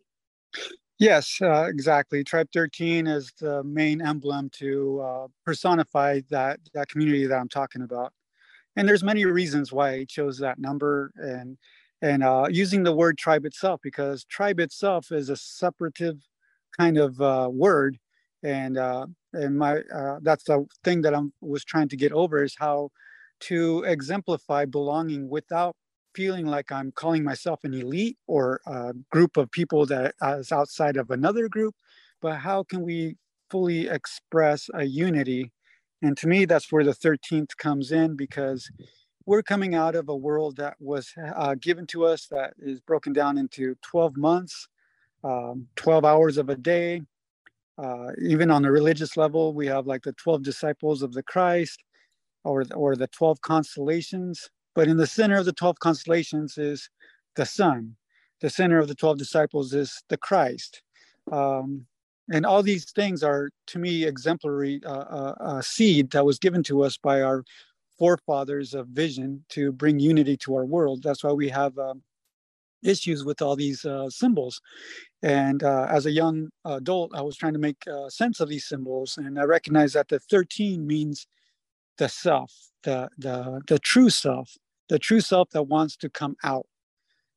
Yes, 0.98 1.40
uh, 1.42 1.66
exactly. 1.68 2.24
Tribe 2.24 2.48
13 2.54 3.06
is 3.06 3.34
the 3.40 3.64
main 3.64 4.02
emblem 4.02 4.50
to 4.54 5.02
uh, 5.02 5.28
personify 5.46 6.22
that 6.30 6.60
that 6.74 6.88
community 6.90 7.26
that 7.26 7.36
I'm 7.36 7.50
talking 7.50 7.82
about. 7.82 8.14
And 8.78 8.88
there's 8.88 9.04
many 9.04 9.26
reasons 9.26 9.72
why 9.72 9.92
I 9.92 10.06
chose 10.06 10.38
that 10.40 10.60
number 10.60 11.12
and 11.16 11.58
and 12.02 12.24
uh, 12.24 12.48
using 12.50 12.84
the 12.84 12.94
word 12.94 13.18
tribe 13.18 13.46
itself 13.46 13.80
because 13.82 14.26
tribe 14.26 14.60
itself 14.60 15.12
is 15.12 15.30
a 15.30 15.36
separative 15.36 16.18
kind 16.78 16.98
of 16.98 17.20
uh, 17.22 17.50
word, 17.52 17.98
and 18.46 18.78
uh, 18.78 19.08
and 19.34 19.58
my 19.58 19.80
uh, 19.94 20.20
that's 20.22 20.44
the 20.44 20.66
thing 20.84 21.02
that 21.02 21.16
I 21.16 21.22
was 21.42 21.66
trying 21.66 21.90
to 21.90 21.98
get 21.98 22.12
over 22.12 22.44
is 22.44 22.56
how 22.58 22.92
to 23.42 23.84
exemplify 23.84 24.66
belonging 24.66 25.30
without 25.30 25.76
feeling 26.16 26.46
like 26.46 26.72
I'm 26.72 26.92
calling 26.94 27.24
myself 27.24 27.60
an 27.64 27.74
elite 27.74 28.18
or 28.28 28.62
a 28.66 28.94
group 29.12 29.36
of 29.36 29.52
people 29.52 29.86
that 29.88 30.16
is 30.40 30.52
outside 30.52 30.96
of 30.96 31.10
another 31.10 31.50
group, 31.50 31.76
but 32.22 32.38
how 32.38 32.64
can 32.64 32.82
we 32.84 33.18
fully 33.50 33.90
express 33.90 34.70
a 34.74 34.86
unity? 34.86 35.52
And 36.02 36.16
to 36.18 36.28
me, 36.28 36.46
that's 36.46 36.72
where 36.72 36.86
the 36.86 36.94
13th 36.94 37.58
comes 37.58 37.92
in 37.92 38.16
because 38.16 38.70
we're 39.26 39.44
coming 39.44 39.76
out 39.76 39.96
of 39.96 40.08
a 40.08 40.16
world 40.16 40.56
that 40.58 40.76
was 40.80 41.12
uh, 41.36 41.56
given 41.56 41.88
to 41.88 42.06
us 42.06 42.28
that 42.28 42.54
is 42.60 42.80
broken 42.80 43.12
down 43.12 43.38
into 43.38 43.76
12 43.82 44.16
months, 44.16 44.68
um, 45.24 45.68
12 45.76 46.06
hours 46.06 46.38
of 46.38 46.50
a 46.50 46.56
day. 46.56 47.02
Uh, 47.78 48.12
even 48.22 48.50
on 48.50 48.62
the 48.62 48.72
religious 48.72 49.18
level, 49.18 49.54
we 49.54 49.68
have 49.68 49.86
like 49.86 50.04
the 50.04 50.14
12 50.14 50.44
disciples 50.44 51.02
of 51.02 51.14
the 51.14 51.24
Christ 51.24 51.84
or, 52.44 52.64
or 52.74 52.96
the 52.96 53.08
12 53.08 53.42
constellations. 53.42 54.50
But 54.76 54.88
in 54.88 54.98
the 54.98 55.08
center 55.08 55.38
of 55.38 55.46
the 55.46 55.54
12 55.54 55.80
constellations 55.80 56.58
is 56.58 56.90
the 57.36 57.46
sun. 57.46 57.96
The 58.42 58.50
center 58.50 58.80
of 58.80 58.88
the 58.88 58.96
12 58.96 59.18
disciples 59.18 59.74
is 59.74 60.04
the 60.10 60.18
Christ. 60.18 60.82
Um, 61.32 61.86
and 62.32 62.46
all 62.46 62.64
these 62.64 62.92
things 62.92 63.24
are, 63.24 63.50
to 63.68 63.80
me, 63.80 64.04
exemplary 64.04 64.82
uh, 64.86 64.90
uh, 64.90 65.36
uh, 65.40 65.62
seed 65.62 66.12
that 66.12 66.26
was 66.26 66.40
given 66.40 66.64
to 66.64 66.84
us 66.84 66.98
by 66.98 67.22
our 67.22 67.44
forefathers 67.98 68.74
of 68.74 68.88
vision 68.88 69.44
to 69.50 69.72
bring 69.72 70.00
unity 70.00 70.36
to 70.38 70.56
our 70.56 70.66
world. 70.66 71.04
That's 71.04 71.24
why 71.24 71.32
we 71.32 71.50
have 71.50 71.78
um, 71.78 72.02
issues 72.86 73.26
with 73.26 73.42
all 73.42 73.56
these 73.56 73.84
uh, 73.86 74.10
symbols. 74.10 74.62
And 75.24 75.64
uh, 75.64 75.88
as 75.90 76.06
a 76.06 76.12
young 76.12 76.50
adult, 76.66 77.12
I 77.16 77.22
was 77.22 77.36
trying 77.36 77.54
to 77.54 77.60
make 77.60 77.84
uh, 77.88 78.10
sense 78.10 78.40
of 78.40 78.50
these 78.50 78.66
symbols, 78.66 79.18
and 79.18 79.40
I 79.40 79.44
recognized 79.44 79.96
that 79.96 80.10
the 80.10 80.20
13 80.20 80.86
means 80.86 81.28
the 81.98 82.10
self, 82.10 82.52
the 82.84 83.10
the 83.18 83.62
the 83.68 83.80
true 83.80 84.10
self, 84.10 84.56
the 84.90 85.00
true 85.00 85.22
self 85.22 85.50
that 85.52 85.64
wants 85.64 85.96
to 85.98 86.10
come 86.10 86.36
out. 86.44 86.68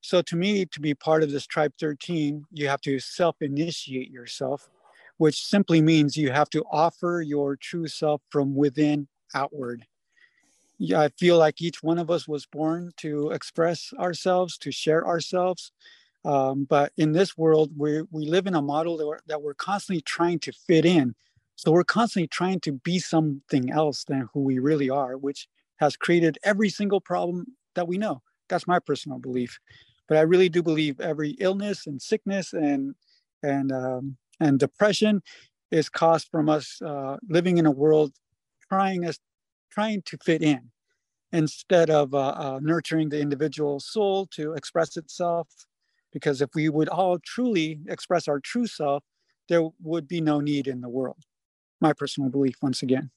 So 0.00 0.23
to 0.23 0.37
me, 0.37 0.64
to 0.67 0.81
be 0.81 0.95
part 0.95 1.23
of 1.23 1.31
this 1.31 1.47
tribe 1.47 1.73
13, 1.81 2.45
you 2.52 2.69
have 2.69 2.81
to 2.83 2.99
self-initiate 3.00 4.11
yourself, 4.11 4.69
which 5.17 5.45
simply 5.45 5.83
means 5.83 6.17
you 6.17 6.31
have 6.31 6.50
to 6.50 6.64
offer 6.71 7.23
your 7.26 7.57
true 7.57 7.88
self 7.88 8.23
from 8.31 8.55
within 8.55 9.09
outward. 9.35 9.87
Yeah, 10.79 11.01
I 11.01 11.09
feel 11.19 11.39
like 11.39 11.61
each 11.61 11.83
one 11.83 11.99
of 11.99 12.11
us 12.11 12.29
was 12.29 12.47
born 12.47 12.93
to 12.99 13.31
express 13.31 13.93
ourselves, 13.99 14.57
to 14.59 14.71
share 14.71 15.07
ourselves. 15.07 15.73
Um, 16.25 16.67
but 16.69 16.93
in 16.99 17.13
this 17.13 17.39
world, 17.39 17.73
we 17.77 18.03
we 18.13 18.27
live 18.27 18.47
in 18.49 18.57
a 18.57 18.63
model 18.63 18.97
that 18.99 19.07
we're, 19.07 19.21
that 19.29 19.43
we're 19.43 19.55
constantly 19.55 20.03
trying 20.03 20.41
to 20.41 20.53
fit 20.53 20.85
in. 20.85 21.15
So 21.57 21.73
we're 21.73 21.85
constantly 21.85 22.29
trying 22.29 22.61
to 22.61 22.73
be 22.73 22.99
something 23.01 23.71
else 23.73 24.05
than 24.05 24.29
who 24.35 24.43
we 24.43 24.59
really 24.61 24.91
are, 24.91 25.17
which 25.17 25.49
has 25.79 25.97
created 25.97 26.39
every 26.45 26.69
single 26.71 27.01
problem 27.01 27.47
that 27.77 27.89
we 27.89 27.99
know. 27.99 28.23
That's 28.49 28.67
my 28.69 28.81
personal 28.81 29.19
belief. 29.21 29.59
But 30.09 30.19
I 30.19 30.23
really 30.23 30.49
do 30.49 30.63
believe 30.63 31.01
every 31.01 31.31
illness 31.41 31.87
and 31.87 32.03
sickness 32.03 32.53
and 32.53 32.95
and 33.43 33.73
um, 33.73 34.17
and 34.41 34.59
depression 34.61 35.23
is 35.73 35.89
caused 35.89 36.29
from 36.31 36.49
us 36.49 36.81
uh, 36.83 37.17
living 37.29 37.59
in 37.59 37.67
a 37.67 37.71
world 37.71 38.13
trying 38.69 39.05
us 39.07 39.19
trying 39.79 40.03
to 40.03 40.19
fit 40.19 40.43
in 40.43 40.71
instead 41.31 41.89
of 41.89 42.13
uh, 42.13 42.19
uh, 42.19 42.59
nurturing 42.61 43.09
the 43.11 43.21
individual 43.21 43.79
soul 43.79 44.27
to 44.27 44.55
express 44.55 44.97
itself. 44.97 45.47
Because 46.13 46.43
if 46.43 46.51
we 46.53 46.69
would 46.69 46.89
all 46.89 47.21
truly 47.21 47.79
express 47.87 48.27
our 48.27 48.41
true 48.41 48.67
self, 48.67 49.05
there 49.49 49.63
would 49.81 50.09
be 50.09 50.21
no 50.21 50.41
need 50.41 50.67
in 50.67 50.81
the 50.81 50.89
world. 50.89 51.23
My 51.81 51.93
personal 51.93 52.29
belief, 52.29 52.57
once 52.61 52.83
again. 52.83 53.11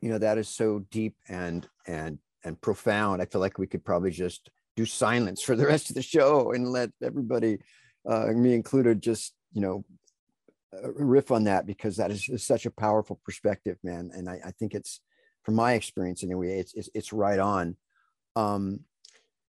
you 0.00 0.08
know 0.10 0.18
that 0.18 0.38
is 0.38 0.48
so 0.48 0.78
deep 0.92 1.14
and 1.28 1.68
and 1.86 2.18
and 2.44 2.54
profound 2.60 3.20
i 3.20 3.26
feel 3.30 3.42
like 3.44 3.58
we 3.58 3.66
could 3.66 3.84
probably 3.84 4.12
just 4.12 4.42
do 4.76 4.84
silence 4.86 5.40
for 5.42 5.56
the 5.56 5.66
rest 5.72 5.90
of 5.90 5.96
the 5.96 6.08
show 6.16 6.52
and 6.54 6.62
let 6.78 6.90
everybody 7.02 7.58
uh, 8.08 8.26
me 8.44 8.54
included 8.54 9.02
just 9.02 9.34
you 9.52 9.60
know 9.64 9.84
riff 10.72 11.30
on 11.30 11.44
that 11.44 11.66
because 11.66 11.96
that 11.96 12.10
is, 12.10 12.28
is 12.28 12.46
such 12.46 12.66
a 12.66 12.70
powerful 12.70 13.20
perspective 13.24 13.78
man 13.82 14.10
and 14.12 14.28
I, 14.28 14.40
I, 14.44 14.50
think 14.50 14.74
it's 14.74 15.00
from 15.42 15.54
my 15.54 15.72
experience 15.72 16.22
anyway 16.22 16.58
it's 16.58 16.74
it's, 16.74 16.90
it's 16.94 17.12
right 17.12 17.38
on. 17.38 17.76
Um 18.36 18.80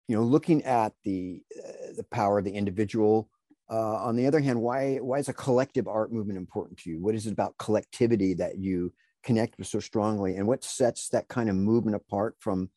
you 0.07 0.15
know 0.15 0.23
looking 0.23 0.63
at 0.63 0.93
the 1.03 1.41
uh, 1.57 1.93
the 1.97 2.05
power 2.11 2.39
of 2.39 2.45
the 2.45 2.51
individual 2.51 3.29
uh, 3.69 3.95
on 3.97 4.15
the 4.15 4.25
other 4.25 4.39
hand 4.39 4.61
why 4.61 4.97
why 4.97 5.19
is 5.19 5.27
a 5.27 5.33
collective 5.33 5.87
art 5.87 6.11
movement 6.11 6.37
important 6.37 6.79
to 6.79 6.89
you? 6.89 7.01
What 7.01 7.15
is 7.15 7.27
it 7.27 7.33
about 7.33 7.57
collectivity 7.57 8.33
that 8.35 8.57
you 8.57 8.93
connect 9.23 9.57
with 9.57 9.67
so 9.67 9.79
strongly 9.79 10.37
and 10.37 10.47
what 10.47 10.63
sets 10.63 11.09
that 11.09 11.27
kind 11.27 11.49
of 11.49 11.55
movement 11.55 11.95
apart 11.95 12.35
from 12.39 12.69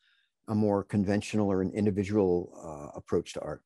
a 0.49 0.55
more 0.55 0.83
conventional 0.83 1.49
or 1.49 1.63
an 1.63 1.71
individual 1.71 2.53
uh, 2.65 2.99
approach 2.99 3.35
to 3.35 3.41
art 3.41 3.63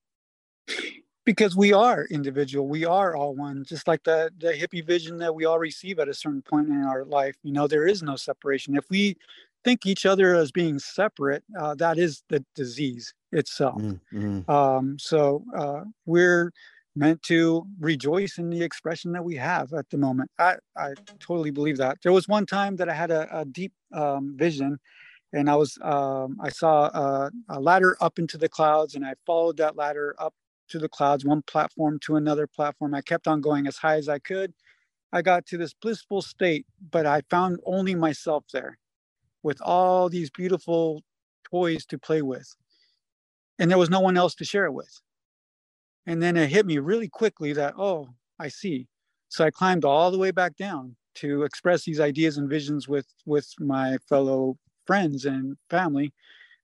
because 1.25 1.57
we 1.57 1.73
are 1.73 2.07
individual 2.11 2.69
we 2.69 2.85
are 2.85 3.17
all 3.17 3.35
one 3.35 3.65
just 3.65 3.89
like 3.89 4.03
the 4.05 4.31
the 4.39 4.53
hippie 4.53 4.85
vision 4.85 5.19
that 5.19 5.35
we 5.35 5.45
all 5.45 5.59
receive 5.59 5.99
at 5.99 6.09
a 6.09 6.15
certain 6.15 6.43
point 6.43 6.69
in 6.69 6.83
our 6.83 7.05
life 7.05 7.35
you 7.43 7.53
know 7.53 7.67
there 7.67 7.87
is 7.87 8.03
no 8.03 8.17
separation. 8.17 8.77
If 8.77 8.89
we 8.91 9.17
think 9.65 9.87
each 9.87 10.05
other 10.05 10.35
as 10.35 10.53
being 10.53 10.79
separate 10.79 11.43
uh, 11.59 11.75
that 11.77 11.99
is 11.99 12.23
the 12.29 12.45
disease 12.55 13.15
itself. 13.33 13.81
Mm-hmm. 13.81 14.51
um, 14.51 14.99
so 14.99 15.45
uh, 15.57 15.85
we're 16.07 16.53
meant 16.97 17.23
to 17.23 17.67
rejoice 17.81 18.39
in 18.39 18.51
the 18.51 18.63
expression 18.63 19.11
that 19.13 19.25
we 19.25 19.35
have 19.35 19.73
at 19.73 19.91
the 19.91 19.99
moment. 19.99 20.31
I, 20.39 20.57
I 20.77 20.93
totally 21.19 21.51
believe 21.51 21.79
that. 21.79 21.99
There 22.03 22.13
was 22.13 22.29
one 22.29 22.47
time 22.47 22.77
that 22.77 22.89
i 22.89 22.95
had 22.95 23.11
a, 23.11 23.41
a 23.41 23.45
deep 23.45 23.73
um, 23.93 24.35
vision 24.37 24.79
and 25.33 25.51
i 25.51 25.57
was 25.57 25.79
um, 25.83 26.37
i 26.41 26.49
saw 26.49 26.87
a, 26.87 27.31
a 27.49 27.61
ladder 27.61 27.97
up 28.01 28.19
into 28.19 28.39
the 28.39 28.49
clouds 28.49 28.95
and 28.95 29.05
i 29.05 29.15
followed 29.27 29.57
that 29.57 29.77
ladder 29.77 30.15
up 30.19 30.35
to 30.69 30.79
the 30.79 30.89
clouds, 30.89 31.25
one 31.25 31.43
platform 31.43 31.99
to 32.01 32.17
another 32.17 32.47
platform. 32.47 32.95
I 32.95 33.03
kept 33.03 33.27
on 33.27 33.41
going 33.41 33.67
as 33.67 33.77
high 33.77 33.97
as 33.97 34.09
I 34.09 34.19
could. 34.19 34.53
I 35.13 35.23
got 35.23 35.47
to 35.47 35.59
this 35.59 35.75
blissful 35.75 36.23
state, 36.23 36.67
but 36.91 37.07
I 37.07 37.23
found 37.31 37.59
only 37.65 37.95
myself 37.95 38.45
there 38.53 38.79
with 39.43 39.61
all 39.63 40.09
these 40.09 40.31
beautiful 40.31 41.03
toys 41.45 41.85
to 41.87 41.99
play 41.99 42.23
with. 42.23 42.49
And 43.59 43.71
there 43.71 43.79
was 43.79 43.91
no 43.91 44.01
one 44.01 44.17
else 44.17 44.35
to 44.37 44.45
share 44.45 44.65
it 44.65 44.73
with. 44.73 45.01
And 46.07 46.23
then 46.23 46.37
it 46.37 46.51
hit 46.51 46.67
me 46.67 46.79
really 46.79 47.09
quickly 47.09 47.53
that, 47.53 47.75
oh, 47.79 48.09
I 48.39 48.49
see. 48.49 48.89
So 49.29 49.45
I 49.45 49.51
climbed 49.51 49.85
all 49.85 50.11
the 50.11 50.19
way 50.19 50.31
back 50.31 50.57
down 50.57 50.97
to 51.17 51.45
express 51.45 51.85
these 51.85 52.01
ideas 52.01 52.39
and 52.39 52.51
visions 52.51 52.89
with 52.89 53.07
with 53.25 53.49
my 53.61 53.99
fellow 54.09 54.57
friends 54.87 55.25
and 55.25 55.57
family 55.71 56.13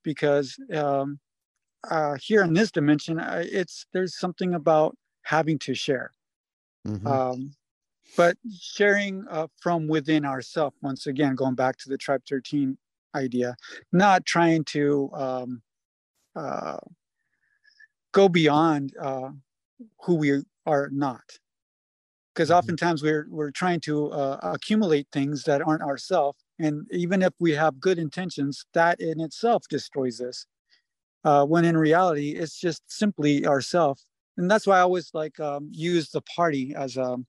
because 0.02 0.56
um, 0.74 1.18
uh, 1.88 2.16
here 2.16 2.42
in 2.42 2.52
this 2.54 2.70
dimension, 2.70 3.18
uh, 3.18 3.42
it's 3.46 3.86
there's 3.92 4.18
something 4.18 4.54
about 4.54 4.96
having 5.22 5.58
to 5.60 5.74
share, 5.74 6.12
mm-hmm. 6.86 7.06
um, 7.06 7.54
but 8.16 8.36
sharing 8.60 9.24
uh, 9.30 9.46
from 9.60 9.88
within 9.88 10.24
ourselves. 10.24 10.76
Once 10.82 11.06
again, 11.06 11.34
going 11.34 11.54
back 11.54 11.76
to 11.78 11.88
the 11.88 11.96
tribe 11.96 12.22
thirteen 12.28 12.76
idea, 13.14 13.56
not 13.92 14.26
trying 14.26 14.64
to 14.64 15.10
um, 15.14 15.62
uh, 16.36 16.78
go 18.12 18.28
beyond 18.28 18.94
uh, 19.00 19.30
who 20.02 20.14
we 20.16 20.42
are 20.66 20.88
not, 20.92 21.38
because 22.34 22.50
mm-hmm. 22.50 22.58
oftentimes 22.58 23.02
we're 23.02 23.26
we're 23.30 23.50
trying 23.50 23.80
to 23.80 24.10
uh, 24.12 24.38
accumulate 24.42 25.06
things 25.12 25.44
that 25.44 25.62
aren't 25.62 25.82
ourself, 25.82 26.36
and 26.58 26.86
even 26.90 27.22
if 27.22 27.32
we 27.38 27.52
have 27.52 27.80
good 27.80 27.98
intentions, 27.98 28.66
that 28.74 29.00
in 29.00 29.20
itself 29.20 29.66
destroys 29.68 30.20
us 30.20 30.46
uh, 31.24 31.44
when 31.44 31.64
in 31.64 31.76
reality 31.76 32.30
it's 32.30 32.58
just 32.58 32.82
simply 32.90 33.46
ourself. 33.46 34.00
And 34.36 34.50
that's 34.50 34.66
why 34.66 34.78
i 34.78 34.80
always 34.80 35.10
like 35.12 35.38
um, 35.40 35.68
use 35.70 36.10
the 36.10 36.22
party 36.22 36.74
as 36.74 36.96
a 36.96 37.04
um, 37.04 37.26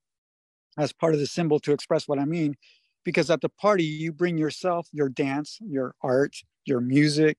as 0.78 0.94
part 0.94 1.14
of 1.14 1.20
the 1.20 1.28
symbol 1.28 1.60
to 1.60 1.74
express 1.74 2.08
what 2.08 2.20
i 2.20 2.26
mean. 2.26 2.56
Because 3.04 3.30
at 3.32 3.42
the 3.42 3.50
party 3.50 3.84
you 3.84 4.12
bring 4.14 4.38
yourself 4.38 4.88
your 4.92 5.10
dance 5.10 5.58
your 5.62 5.96
art 6.02 6.36
your 6.66 6.82
music 6.82 7.38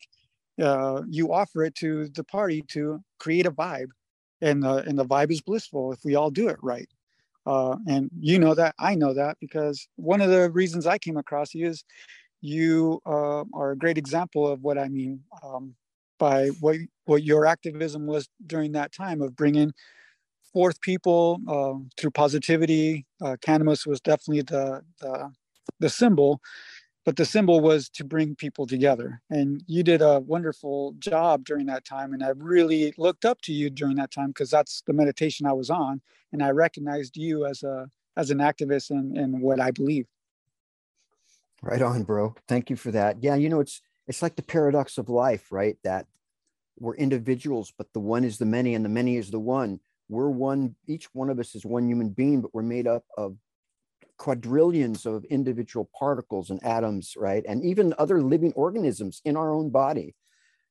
uh, 0.61 1.03
you 1.09 1.33
offer 1.33 1.65
it 1.65 1.75
to 1.77 2.09
the 2.09 2.25
party 2.25 2.63
to 2.69 3.01
create 3.19 3.47
a 3.47 3.51
vibe. 3.51 3.89
And 4.43 4.63
the 4.63 4.79
and 4.89 4.99
the 4.99 5.05
vibe 5.05 5.31
is 5.31 5.41
blissful 5.41 5.93
if 5.93 6.01
we 6.05 6.17
all 6.17 6.31
do 6.31 6.49
it 6.49 6.59
right. 6.63 6.89
Uh, 7.47 7.77
and 7.89 8.11
you 8.21 8.39
know 8.39 8.55
that 8.55 8.73
i 8.79 8.95
know 8.95 9.13
that 9.13 9.37
because 9.41 9.89
one 9.97 10.21
of 10.21 10.31
the 10.31 10.49
reasons 10.53 10.87
i 10.87 10.97
came 10.97 11.17
across 11.17 11.55
you 11.55 11.67
is 11.67 11.85
you 12.41 13.01
uh, 13.05 13.43
are 13.53 13.73
a 13.73 13.77
great 13.77 13.99
example 13.99 14.47
of 14.47 14.63
what 14.63 14.79
i 14.79 14.89
mean 14.89 15.21
um, 15.43 15.75
by 16.23 16.47
what 16.61 16.77
what 17.07 17.25
your 17.25 17.45
activism 17.47 18.07
was 18.07 18.29
during 18.47 18.71
that 18.71 18.93
time 18.93 19.21
of 19.21 19.35
bringing 19.35 19.73
forth 20.53 20.81
people 20.81 21.41
uh, 21.49 21.75
through 21.99 22.13
positivity. 22.13 23.05
Uh, 23.21 23.37
cannabis 23.43 23.85
was 23.85 24.01
definitely 24.01 24.43
the, 24.43 24.83
the 25.01 25.33
the 25.81 25.89
symbol, 25.89 26.41
but 27.05 27.17
the 27.17 27.25
symbol 27.25 27.61
was 27.61 27.89
to 27.89 28.05
bring 28.05 28.37
people 28.37 28.69
together. 28.69 29.21
And 29.31 29.65
you 29.67 29.83
did 29.83 30.01
a 30.01 30.21
wonderful 30.21 30.95
job 31.01 31.45
during 31.45 31.67
that 31.67 31.85
time. 31.85 32.13
And 32.13 32.23
I 32.23 32.31
really 32.37 32.95
looked 32.97 33.25
up 33.25 33.41
to 33.43 33.53
you 33.53 33.69
during 33.69 33.97
that 33.97 34.13
time 34.13 34.29
because 34.29 34.51
that's 34.51 34.85
the 34.87 34.93
meditation 34.93 35.45
I 35.45 35.55
was 35.55 35.71
on, 35.71 36.03
and 36.33 36.41
I 36.41 36.51
recognized 36.51 37.17
you 37.17 37.47
as 37.47 37.65
a 37.65 37.89
as 38.17 38.31
an 38.31 38.39
activist 38.39 38.91
and 38.91 39.19
and 39.19 39.43
what 39.43 39.59
I 39.59 39.73
believe. 39.73 40.07
Right 41.63 41.83
on, 41.83 42.05
bro. 42.05 42.37
Thank 42.47 42.71
you 42.71 42.77
for 42.77 42.93
that. 42.93 43.25
Yeah, 43.25 43.35
you 43.35 43.49
know 43.49 43.59
it's 43.59 43.81
it's 44.07 44.23
like 44.23 44.37
the 44.37 44.43
paradox 44.43 44.99
of 44.99 45.09
life, 45.09 45.51
right? 45.51 45.77
That 45.85 46.07
we're 46.79 46.97
individuals, 46.97 47.73
but 47.77 47.93
the 47.93 48.01
one 48.01 48.25
is 48.25 48.39
the 48.39 48.47
many 48.47 48.75
and 48.75 48.85
the 48.85 48.89
many 48.89 49.17
is 49.17 49.31
the 49.31 49.39
one. 49.39 49.81
We're 50.09 50.31
one, 50.31 50.75
each 50.87 51.07
one 51.15 51.31
of 51.31 51.39
us 51.39 51.55
is 51.55 51.65
one 51.65 51.89
human 51.89 52.11
being, 52.11 52.43
but 52.43 52.55
we're 52.55 52.63
made 52.63 52.87
up 52.87 53.05
of 53.17 53.37
quadrillions 54.19 55.07
of 55.07 55.25
individual 55.25 55.89
particles 55.99 56.51
and 56.51 56.63
atoms, 56.65 57.15
right? 57.17 57.45
And 57.49 57.65
even 57.65 57.95
other 57.99 58.21
living 58.21 58.53
organisms 58.53 59.21
in 59.25 59.37
our 59.37 59.53
own 59.53 59.71
body. 59.71 60.15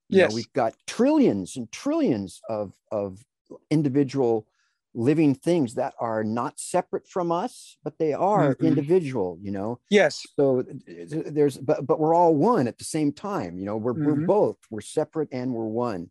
You 0.09 0.19
yes. 0.19 0.29
Know, 0.29 0.35
we've 0.35 0.53
got 0.53 0.73
trillions 0.87 1.57
and 1.57 1.71
trillions 1.71 2.41
of, 2.49 2.73
of 2.91 3.23
individual 3.69 4.47
living 4.93 5.33
things 5.33 5.75
that 5.75 5.93
are 5.99 6.23
not 6.23 6.59
separate 6.59 7.07
from 7.07 7.31
us 7.31 7.77
but 7.83 7.97
they 7.97 8.13
are 8.13 8.55
mm-hmm. 8.55 8.65
individual 8.65 9.37
you 9.41 9.51
know? 9.51 9.79
Yes. 9.89 10.25
So 10.35 10.63
there's 11.07 11.57
but 11.57 11.85
but 11.85 11.99
we're 11.99 12.13
all 12.13 12.35
one 12.35 12.67
at 12.67 12.77
the 12.77 12.83
same 12.83 13.11
time 13.11 13.57
you 13.57 13.65
know? 13.65 13.77
We're 13.77 13.93
mm-hmm. 13.93 14.05
we're 14.05 14.27
both 14.27 14.57
we're 14.69 14.81
separate 14.81 15.29
and 15.31 15.53
we're 15.53 15.65
one. 15.65 16.09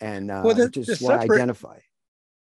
And 0.00 0.30
uh 0.30 0.42
well, 0.44 0.54
the, 0.54 0.68
just 0.68 1.02
what 1.02 1.20
separate, 1.20 1.36
identify. 1.36 1.78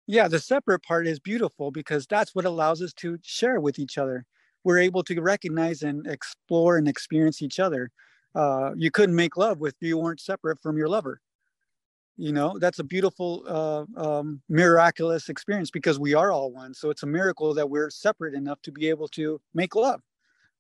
Yeah 0.08 0.28
the 0.28 0.40
separate 0.40 0.84
part 0.84 1.08
is 1.08 1.20
beautiful 1.20 1.72
because 1.72 2.08
that's 2.08 2.34
what 2.34 2.46
allows 2.46 2.82
us 2.82 2.94
to 2.94 3.20
share 3.22 3.60
with 3.60 3.80
each 3.80 3.98
other. 3.98 4.26
We're 4.63 4.80
able 4.80 5.04
to 5.04 5.22
recognize 5.22 5.84
and 5.84 6.08
explore 6.08 6.78
and 6.78 6.88
experience 6.88 7.42
each 7.42 7.60
other. 7.60 7.92
Uh, 8.36 8.72
you 8.76 8.92
couldn't 8.92 9.16
make 9.16 9.38
love 9.38 9.60
if 9.62 9.74
you 9.80 9.98
weren't 9.98 10.20
separate 10.20 10.60
from 10.62 10.78
your 10.78 10.90
lover 10.90 11.22
you 12.17 12.32
know 12.32 12.58
that's 12.60 12.80
a 12.80 12.84
beautiful 12.84 13.43
uh, 13.47 13.86
um, 13.95 14.41
miraculous 14.49 15.30
experience 15.30 15.71
because 15.71 15.99
we 15.99 16.13
are 16.13 16.32
all 16.32 16.51
one. 16.51 16.73
So 16.73 16.89
it's 16.89 17.03
a 17.03 17.08
miracle 17.08 17.53
that 17.53 17.69
we're 17.69 17.89
separate 17.89 18.34
enough 18.34 18.62
to 18.63 18.71
be 18.71 18.89
able 18.89 19.08
to 19.10 19.39
make 19.53 19.75
love 19.75 20.01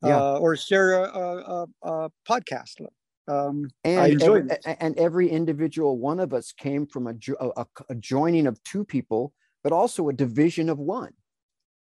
yeah. 0.03 0.17
uh, 0.17 0.37
or 0.37 0.55
share 0.55 1.03
a, 1.03 1.07
a, 1.07 1.65
a 1.83 2.11
podcast 2.27 2.85
um, 3.27 3.69
and, 3.83 4.21
every, 4.21 4.43
and 4.65 4.97
every 4.97 5.29
individual 5.29 5.97
one 5.97 6.19
of 6.19 6.33
us 6.33 6.53
came 6.53 6.85
from 6.85 7.07
a, 7.07 7.13
a, 7.39 7.65
a, 7.89 7.95
joining 7.95 8.47
of 8.47 8.61
two 8.63 8.83
people 8.85 9.33
but 9.63 9.73
also 9.73 10.09
a 10.09 10.13
division 10.13 10.69
of 10.69 10.79
one 10.79 11.03
right? 11.03 11.13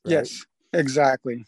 yes 0.07 0.45
exactly. 0.73 1.45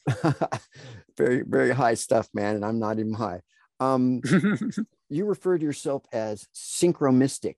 Very 1.19 1.43
very 1.43 1.71
high 1.71 1.95
stuff 1.95 2.29
man 2.35 2.57
and 2.57 2.65
i'm 2.65 2.79
not 2.79 2.99
even 2.99 3.15
high. 3.15 3.41
Um, 3.81 4.21
you 5.09 5.25
refer 5.25 5.59
to 5.59 5.65
yourself 5.65 6.05
as 6.13 6.47
synchromystic 6.55 7.57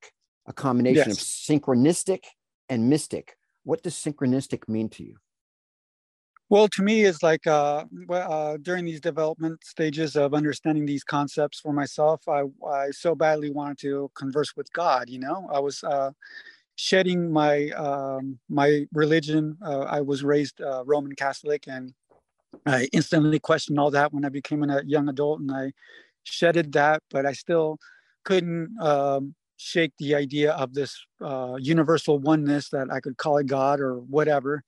a 0.49 0.53
combination 0.53 1.11
yes. 1.11 1.19
of 1.19 1.19
synchronistic 1.19 2.25
and 2.69 2.89
mystic. 2.89 3.37
What 3.65 3.83
does 3.83 3.95
synchronistic 3.95 4.67
mean 4.67 4.89
to 4.91 5.05
you? 5.05 5.17
Well, 6.51 6.67
to 6.69 6.83
me, 6.83 7.03
is 7.03 7.23
like 7.23 7.47
uh, 7.47 7.85
uh, 8.09 8.57
during 8.63 8.87
these 8.87 9.03
development 9.03 9.63
stages 9.63 10.17
of 10.17 10.33
understanding 10.33 10.87
these 10.87 11.05
concepts 11.05 11.61
for 11.61 11.75
myself, 11.75 12.27
I, 12.27 12.45
I 12.67 12.91
so 12.91 13.15
badly 13.15 13.51
wanted 13.51 13.79
to 13.81 14.11
converse 14.15 14.57
with 14.57 14.73
God. 14.73 15.11
You 15.11 15.19
know, 15.19 15.47
I 15.53 15.59
was 15.61 15.85
uh, 15.85 16.13
shedding 16.77 17.31
my 17.31 17.69
um, 17.71 18.39
my 18.49 18.87
religion. 18.95 19.59
Uh, 19.63 19.81
I 19.81 20.01
was 20.01 20.25
raised 20.25 20.63
uh, 20.63 20.85
Roman 20.87 21.15
Catholic, 21.15 21.69
and 21.69 21.93
I 22.65 22.89
instantly 22.95 23.39
questioned 23.39 23.79
all 23.79 23.91
that 23.91 24.15
when 24.15 24.25
I 24.25 24.31
became 24.31 24.63
a 24.63 24.83
young 24.87 25.11
adult, 25.11 25.41
and 25.41 25.53
I 25.53 25.73
shedded 26.23 26.73
that. 26.73 27.03
But 27.11 27.27
I 27.27 27.35
still 27.35 27.77
couldn't 28.25 28.75
um, 28.81 29.35
shake 29.59 29.93
the 29.99 30.15
idea 30.15 30.53
of 30.53 30.73
this 30.73 30.99
uh, 31.21 31.57
universal 31.59 32.19
oneness 32.19 32.71
that 32.71 32.91
I 32.91 33.01
could 33.01 33.19
call 33.19 33.39
it 33.39 33.47
God 33.47 33.81
or 33.81 33.97
whatever. 33.97 34.63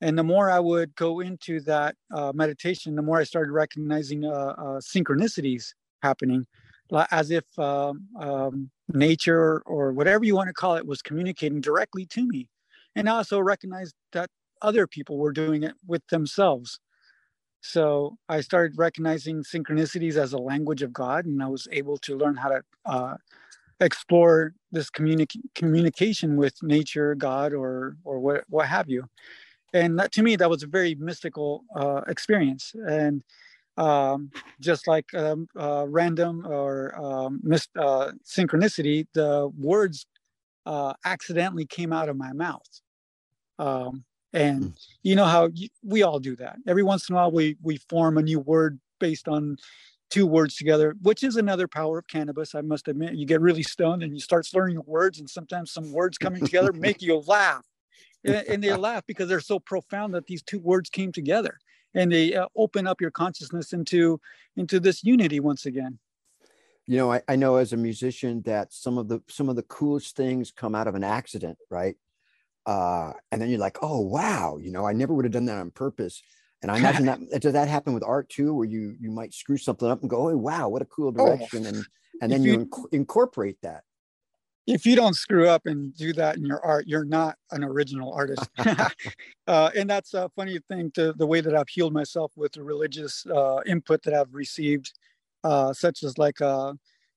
And 0.00 0.16
the 0.16 0.22
more 0.22 0.50
I 0.50 0.60
would 0.60 0.94
go 0.94 1.20
into 1.20 1.60
that 1.62 1.96
uh, 2.14 2.30
meditation, 2.34 2.94
the 2.94 3.02
more 3.02 3.18
I 3.18 3.24
started 3.24 3.50
recognizing 3.50 4.24
uh, 4.24 4.28
uh 4.28 4.80
synchronicities 4.80 5.72
happening, 6.02 6.46
as 7.10 7.30
if 7.30 7.44
um, 7.58 8.06
um, 8.20 8.70
nature 8.92 9.62
or 9.64 9.92
whatever 9.92 10.24
you 10.24 10.36
want 10.36 10.48
to 10.48 10.54
call 10.54 10.76
it 10.76 10.86
was 10.86 11.00
communicating 11.00 11.62
directly 11.62 12.04
to 12.06 12.26
me. 12.28 12.48
And 12.94 13.08
I 13.08 13.16
also 13.16 13.40
recognized 13.40 13.94
that 14.12 14.28
other 14.60 14.86
people 14.86 15.16
were 15.16 15.32
doing 15.32 15.62
it 15.62 15.74
with 15.86 16.06
themselves. 16.08 16.78
So 17.62 18.16
I 18.28 18.42
started 18.42 18.78
recognizing 18.78 19.42
synchronicities 19.42 20.16
as 20.16 20.32
a 20.32 20.38
language 20.38 20.82
of 20.82 20.92
God, 20.92 21.24
and 21.24 21.42
I 21.42 21.48
was 21.48 21.66
able 21.72 21.98
to 21.98 22.16
learn 22.16 22.36
how 22.36 22.50
to 22.50 22.62
uh, 22.84 23.16
explore 23.80 24.54
this 24.72 24.90
communi- 24.90 25.40
communication 25.54 26.36
with 26.36 26.54
nature, 26.62 27.14
God, 27.14 27.52
or 27.52 27.96
or 28.04 28.18
what 28.20 28.44
what 28.48 28.66
have 28.66 28.88
you. 28.88 29.08
And 29.72 29.98
that, 29.98 30.12
to 30.12 30.22
me, 30.22 30.36
that 30.36 30.48
was 30.48 30.62
a 30.62 30.66
very 30.66 30.94
mystical 30.94 31.64
uh, 31.74 32.00
experience. 32.08 32.72
And 32.88 33.22
um, 33.76 34.30
just 34.60 34.86
like 34.86 35.12
um, 35.14 35.48
uh, 35.58 35.84
random 35.86 36.46
or 36.46 36.98
um, 36.98 37.40
mis- 37.42 37.68
uh, 37.78 38.12
synchronicity, 38.24 39.06
the 39.12 39.50
words 39.58 40.06
uh, 40.64 40.94
accidentally 41.04 41.66
came 41.66 41.92
out 41.92 42.08
of 42.08 42.16
my 42.16 42.32
mouth. 42.32 42.68
Um, 43.58 44.04
and 44.32 44.62
mm. 44.62 44.86
you 45.02 45.14
know 45.14 45.24
how 45.24 45.50
you, 45.52 45.68
we 45.82 46.02
all 46.02 46.18
do 46.18 46.36
that. 46.36 46.56
Every 46.66 46.82
once 46.82 47.08
in 47.08 47.14
a 47.14 47.16
while, 47.16 47.30
we 47.30 47.56
we 47.62 47.78
form 47.88 48.18
a 48.18 48.22
new 48.22 48.40
word 48.40 48.80
based 48.98 49.28
on 49.28 49.56
two 50.10 50.26
words 50.26 50.56
together, 50.56 50.94
which 51.02 51.22
is 51.22 51.36
another 51.36 51.66
power 51.66 51.98
of 51.98 52.06
cannabis. 52.06 52.54
I 52.54 52.60
must 52.60 52.88
admit, 52.88 53.14
you 53.14 53.26
get 53.26 53.40
really 53.40 53.62
stoned 53.62 54.02
and 54.02 54.12
you 54.14 54.20
start 54.20 54.46
slurring 54.46 54.74
your 54.74 54.84
words, 54.86 55.18
and 55.18 55.28
sometimes 55.28 55.72
some 55.72 55.92
words 55.92 56.18
coming 56.18 56.44
together 56.44 56.72
make 56.74 57.02
you 57.02 57.18
laugh, 57.26 57.64
and, 58.24 58.36
and, 58.48 58.64
they 58.64 58.72
laugh 58.74 59.04
because 59.06 59.28
they're 59.28 59.40
so 59.40 59.58
profound 59.58 60.14
that 60.14 60.26
these 60.26 60.42
two 60.42 60.60
words 60.60 60.90
came 60.90 61.12
together, 61.12 61.58
and 61.94 62.12
they 62.12 62.34
uh, 62.34 62.46
open 62.56 62.86
up 62.86 63.00
your 63.00 63.10
consciousness 63.10 63.72
into 63.72 64.20
into 64.56 64.80
this 64.80 65.02
unity 65.02 65.40
once 65.40 65.66
again. 65.66 65.98
You 66.86 66.98
know, 66.98 67.12
I, 67.12 67.22
I 67.26 67.34
know 67.34 67.56
as 67.56 67.72
a 67.72 67.76
musician 67.76 68.42
that 68.42 68.72
some 68.72 68.98
of 68.98 69.08
the 69.08 69.20
some 69.28 69.48
of 69.48 69.56
the 69.56 69.62
coolest 69.62 70.16
things 70.16 70.52
come 70.52 70.74
out 70.74 70.86
of 70.86 70.94
an 70.94 71.04
accident, 71.04 71.58
right? 71.70 71.96
Uh, 72.64 73.12
and 73.30 73.40
then 73.40 73.48
you're 73.48 73.60
like, 73.60 73.78
oh 73.82 74.00
wow, 74.00 74.58
you 74.60 74.70
know, 74.70 74.86
I 74.86 74.92
never 74.92 75.14
would 75.14 75.24
have 75.24 75.32
done 75.32 75.46
that 75.46 75.58
on 75.58 75.70
purpose 75.70 76.22
and 76.62 76.70
I 76.70 76.76
imagine 76.78 77.06
that 77.06 77.40
does 77.40 77.52
that 77.52 77.68
happen 77.68 77.94
with 77.94 78.02
art 78.02 78.28
too, 78.28 78.54
where 78.54 78.66
you 78.66 78.96
you 79.00 79.10
might 79.10 79.34
screw 79.34 79.56
something 79.56 79.88
up 79.88 80.00
and 80.00 80.10
go, 80.10 80.28
oh 80.28 80.36
wow, 80.36 80.68
what 80.68 80.82
a 80.82 80.86
cool 80.86 81.08
oh, 81.08 81.26
direction, 81.26 81.64
oh, 81.66 81.68
and 81.68 81.86
and 82.22 82.32
then 82.32 82.42
you, 82.42 82.52
you 82.52 82.66
inc- 82.66 82.92
incorporate 82.92 83.58
that. 83.62 83.82
If 84.66 84.84
you 84.84 84.96
don't 84.96 85.14
screw 85.14 85.48
up 85.48 85.66
and 85.66 85.94
do 85.94 86.12
that 86.14 86.36
in 86.36 86.44
your 86.44 86.64
art, 86.64 86.88
you're 86.88 87.04
not 87.04 87.36
an 87.52 87.62
original 87.62 88.12
artist. 88.12 88.48
uh, 89.46 89.70
and 89.76 89.88
that's 89.88 90.12
a 90.12 90.28
funny 90.34 90.58
thing 90.68 90.90
to 90.92 91.12
the 91.12 91.26
way 91.26 91.40
that 91.40 91.54
I've 91.54 91.68
healed 91.68 91.92
myself 91.92 92.32
with 92.34 92.52
the 92.52 92.64
religious 92.64 93.24
uh, 93.26 93.60
input 93.64 94.02
that 94.02 94.14
I've 94.14 94.34
received, 94.34 94.92
uh, 95.44 95.72
such 95.72 96.02
as 96.02 96.18
like 96.18 96.40
uh, 96.40 96.72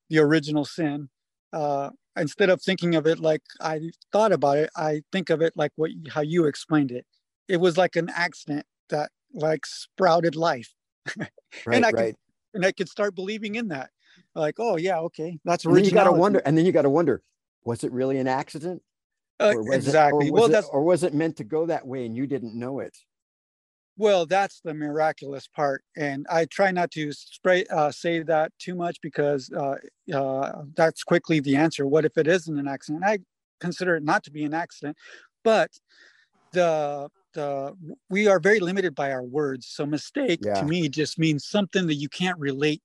the 0.10 0.20
original 0.20 0.64
sin. 0.64 1.10
Uh, 1.52 1.90
instead 2.16 2.52
of 2.52 2.62
thinking 2.62 2.94
of 2.94 3.08
it 3.08 3.20
like 3.20 3.42
I 3.60 3.90
thought 4.12 4.32
about 4.32 4.58
it, 4.58 4.70
I 4.76 5.02
think 5.12 5.32
of 5.32 5.42
it 5.42 5.54
like 5.56 5.72
what 5.76 5.90
how 6.10 6.22
you 6.22 6.46
explained 6.46 6.92
it. 6.92 7.08
It 7.48 7.58
was 7.58 7.78
like 7.78 7.96
an 7.96 8.12
accident 8.14 8.68
that 8.90 9.10
like 9.34 9.66
sprouted 9.66 10.36
life. 10.36 10.74
right, 11.18 11.30
and 11.68 11.86
I 11.86 11.92
right. 11.92 11.96
Could, 11.96 12.16
and 12.54 12.66
I 12.66 12.72
could 12.72 12.90
start 12.90 13.16
believing 13.16 13.56
in 13.56 13.70
that. 13.70 13.90
Like, 14.36 14.56
oh 14.60 14.78
yeah, 14.78 15.00
okay, 15.00 15.40
that's 15.46 15.66
original. 15.66 15.86
You 15.86 15.92
got 15.92 16.04
to 16.06 16.12
wonder, 16.12 16.40
and 16.40 16.58
then 16.58 16.66
you 16.66 16.72
got 16.72 16.84
to 16.84 16.90
wonder, 16.90 17.22
was 17.64 17.84
it 17.84 17.92
really 17.92 18.18
an 18.18 18.28
accident? 18.28 18.82
Uh, 19.40 19.54
exactly. 19.72 20.28
It, 20.28 20.34
well, 20.34 20.46
it, 20.46 20.52
that's 20.52 20.68
or 20.68 20.84
was 20.84 21.04
it 21.04 21.14
meant 21.14 21.38
to 21.38 21.44
go 21.44 21.66
that 21.66 21.86
way 21.86 22.06
and 22.06 22.16
you 22.16 22.28
didn't 22.28 22.54
know 22.54 22.80
it? 22.80 22.98
Well, 23.98 24.26
that's 24.26 24.62
the 24.62 24.74
miraculous 24.74 25.48
part, 25.48 25.84
and 25.98 26.26
I 26.30 26.46
try 26.46 26.72
not 26.72 26.90
to 26.92 27.12
spray 27.12 27.66
uh, 27.66 27.92
say 27.92 28.22
that 28.24 28.54
too 28.58 28.76
much 28.76 29.02
because 29.02 29.52
uh, 29.52 29.76
uh, 30.14 30.64
that's 30.76 31.04
quickly 31.04 31.40
the 31.40 31.58
answer. 31.58 31.86
What 31.86 32.06
if 32.06 32.18
it 32.18 32.28
isn't 32.28 32.58
an 32.58 32.68
accident? 32.68 33.04
I 33.06 33.20
consider 33.60 33.98
it 33.98 34.04
not 34.04 34.24
to 34.24 34.32
be 34.32 34.46
an 34.46 34.54
accident, 34.54 34.98
but 35.44 35.72
the 36.54 37.10
uh, 37.40 37.72
we 38.10 38.28
are 38.28 38.40
very 38.40 38.60
limited 38.60 38.94
by 38.94 39.12
our 39.12 39.24
words. 39.24 39.68
So 39.68 39.86
mistake 39.86 40.42
yeah. 40.44 40.56
to 40.56 40.66
me 40.66 40.90
just 40.90 41.18
means 41.18 41.48
something 41.48 41.88
that 41.88 41.96
you 41.96 42.10
can't 42.10 42.38
relate 42.38 42.82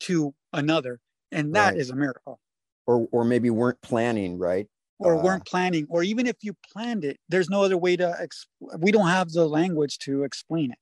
to 0.00 0.34
another, 0.52 1.00
and 1.30 1.54
that 1.54 1.72
right. 1.72 1.80
is 1.80 1.90
a 1.90 1.96
miracle. 1.96 2.40
Or 2.86 3.08
or 3.12 3.24
maybe 3.24 3.50
weren't 3.50 3.80
planning 3.80 4.38
right. 4.38 4.66
Or 4.98 5.16
uh, 5.16 5.22
weren't 5.22 5.46
planning, 5.46 5.86
or 5.88 6.02
even 6.02 6.26
if 6.26 6.36
you 6.42 6.54
planned 6.72 7.04
it, 7.04 7.18
there's 7.28 7.48
no 7.48 7.62
other 7.62 7.78
way 7.78 7.96
to. 7.96 8.16
Exp- 8.20 8.78
we 8.78 8.92
don't 8.92 9.08
have 9.08 9.30
the 9.30 9.46
language 9.46 9.98
to 10.00 10.24
explain 10.24 10.70
it 10.70 10.78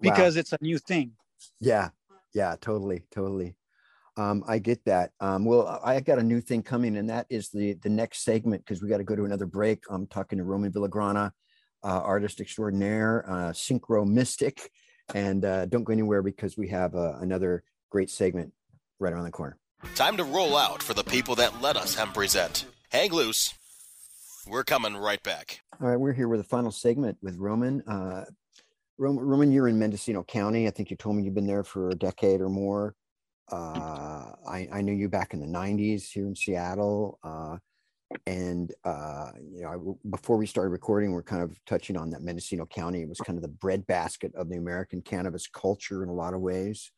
because 0.00 0.36
wow. 0.36 0.40
it's 0.40 0.52
a 0.52 0.58
new 0.60 0.78
thing. 0.78 1.12
Yeah, 1.60 1.90
yeah, 2.34 2.56
totally, 2.60 3.04
totally. 3.10 3.56
Um, 4.16 4.42
I 4.48 4.58
get 4.58 4.84
that. 4.84 5.12
Um, 5.20 5.44
well, 5.44 5.80
I 5.84 6.00
got 6.00 6.18
a 6.18 6.22
new 6.22 6.40
thing 6.40 6.62
coming, 6.62 6.96
and 6.96 7.08
that 7.08 7.26
is 7.30 7.50
the 7.50 7.74
the 7.74 7.88
next 7.88 8.24
segment 8.24 8.64
because 8.64 8.82
we 8.82 8.88
got 8.88 8.98
to 8.98 9.04
go 9.04 9.16
to 9.16 9.24
another 9.24 9.46
break. 9.46 9.84
I'm 9.88 10.06
talking 10.06 10.38
to 10.38 10.44
Roman 10.44 10.72
Villagrana 10.72 11.32
uh, 11.82 12.00
artist 12.00 12.40
extraordinaire, 12.40 13.24
uh, 13.28 13.52
synchro 13.52 14.06
mystic. 14.06 14.70
And 15.14 15.44
uh, 15.44 15.66
don't 15.66 15.84
go 15.84 15.92
anywhere 15.92 16.22
because 16.22 16.58
we 16.58 16.68
have 16.68 16.94
uh, 16.94 17.16
another 17.20 17.64
great 17.90 18.10
segment 18.10 18.52
right 18.98 19.12
around 19.12 19.24
the 19.24 19.30
corner. 19.30 19.56
Time 19.94 20.16
to 20.16 20.24
roll 20.24 20.56
out 20.56 20.82
for 20.82 20.92
the 20.92 21.04
people 21.04 21.34
that 21.36 21.62
let 21.62 21.76
us 21.76 21.94
hemp 21.94 22.14
present. 22.14 22.66
Hang 22.90 23.12
loose. 23.12 23.54
We're 24.46 24.64
coming 24.64 24.96
right 24.96 25.22
back. 25.22 25.60
All 25.80 25.88
right, 25.88 25.96
we're 25.96 26.12
here 26.12 26.28
with 26.28 26.40
the 26.40 26.44
final 26.44 26.70
segment 26.70 27.18
with 27.22 27.36
Roman. 27.36 27.82
Uh, 27.82 28.24
Roman, 28.98 29.24
Roman, 29.24 29.52
you're 29.52 29.68
in 29.68 29.78
Mendocino 29.78 30.24
County. 30.24 30.66
I 30.66 30.70
think 30.70 30.90
you 30.90 30.96
told 30.96 31.16
me 31.16 31.22
you've 31.22 31.34
been 31.34 31.46
there 31.46 31.64
for 31.64 31.90
a 31.90 31.94
decade 31.94 32.40
or 32.40 32.48
more. 32.48 32.94
Uh, 33.50 34.32
I, 34.46 34.68
I 34.72 34.80
knew 34.82 34.92
you 34.92 35.08
back 35.08 35.32
in 35.32 35.40
the 35.40 35.46
90s 35.46 36.10
here 36.10 36.26
in 36.26 36.34
Seattle. 36.34 37.18
And 38.26 38.72
uh, 38.84 39.30
you 39.50 39.62
know 39.62 39.98
before 40.10 40.36
we 40.36 40.46
started 40.46 40.70
recording 40.70 41.12
we're 41.12 41.22
kind 41.22 41.42
of 41.42 41.58
touching 41.66 41.96
on 41.96 42.10
that 42.10 42.22
mendocino 42.22 42.66
county. 42.66 43.02
It 43.02 43.08
was 43.08 43.20
kind 43.20 43.36
of 43.36 43.42
the 43.42 43.48
breadbasket 43.48 44.34
of 44.34 44.48
the 44.48 44.56
american 44.56 45.02
cannabis 45.02 45.46
culture 45.46 46.02
in 46.02 46.08
a 46.08 46.14
lot 46.14 46.34
of 46.34 46.40
ways. 46.40 46.90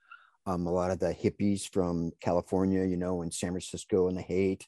Um, 0.46 0.66
a 0.66 0.72
lot 0.72 0.90
of 0.90 0.98
the 1.00 1.12
hippies 1.12 1.68
from 1.72 2.12
california 2.20 2.84
you 2.84 2.96
know 2.96 3.22
and 3.22 3.34
san 3.34 3.50
francisco 3.50 4.08
and 4.08 4.16
the 4.16 4.22
Haight 4.22 4.66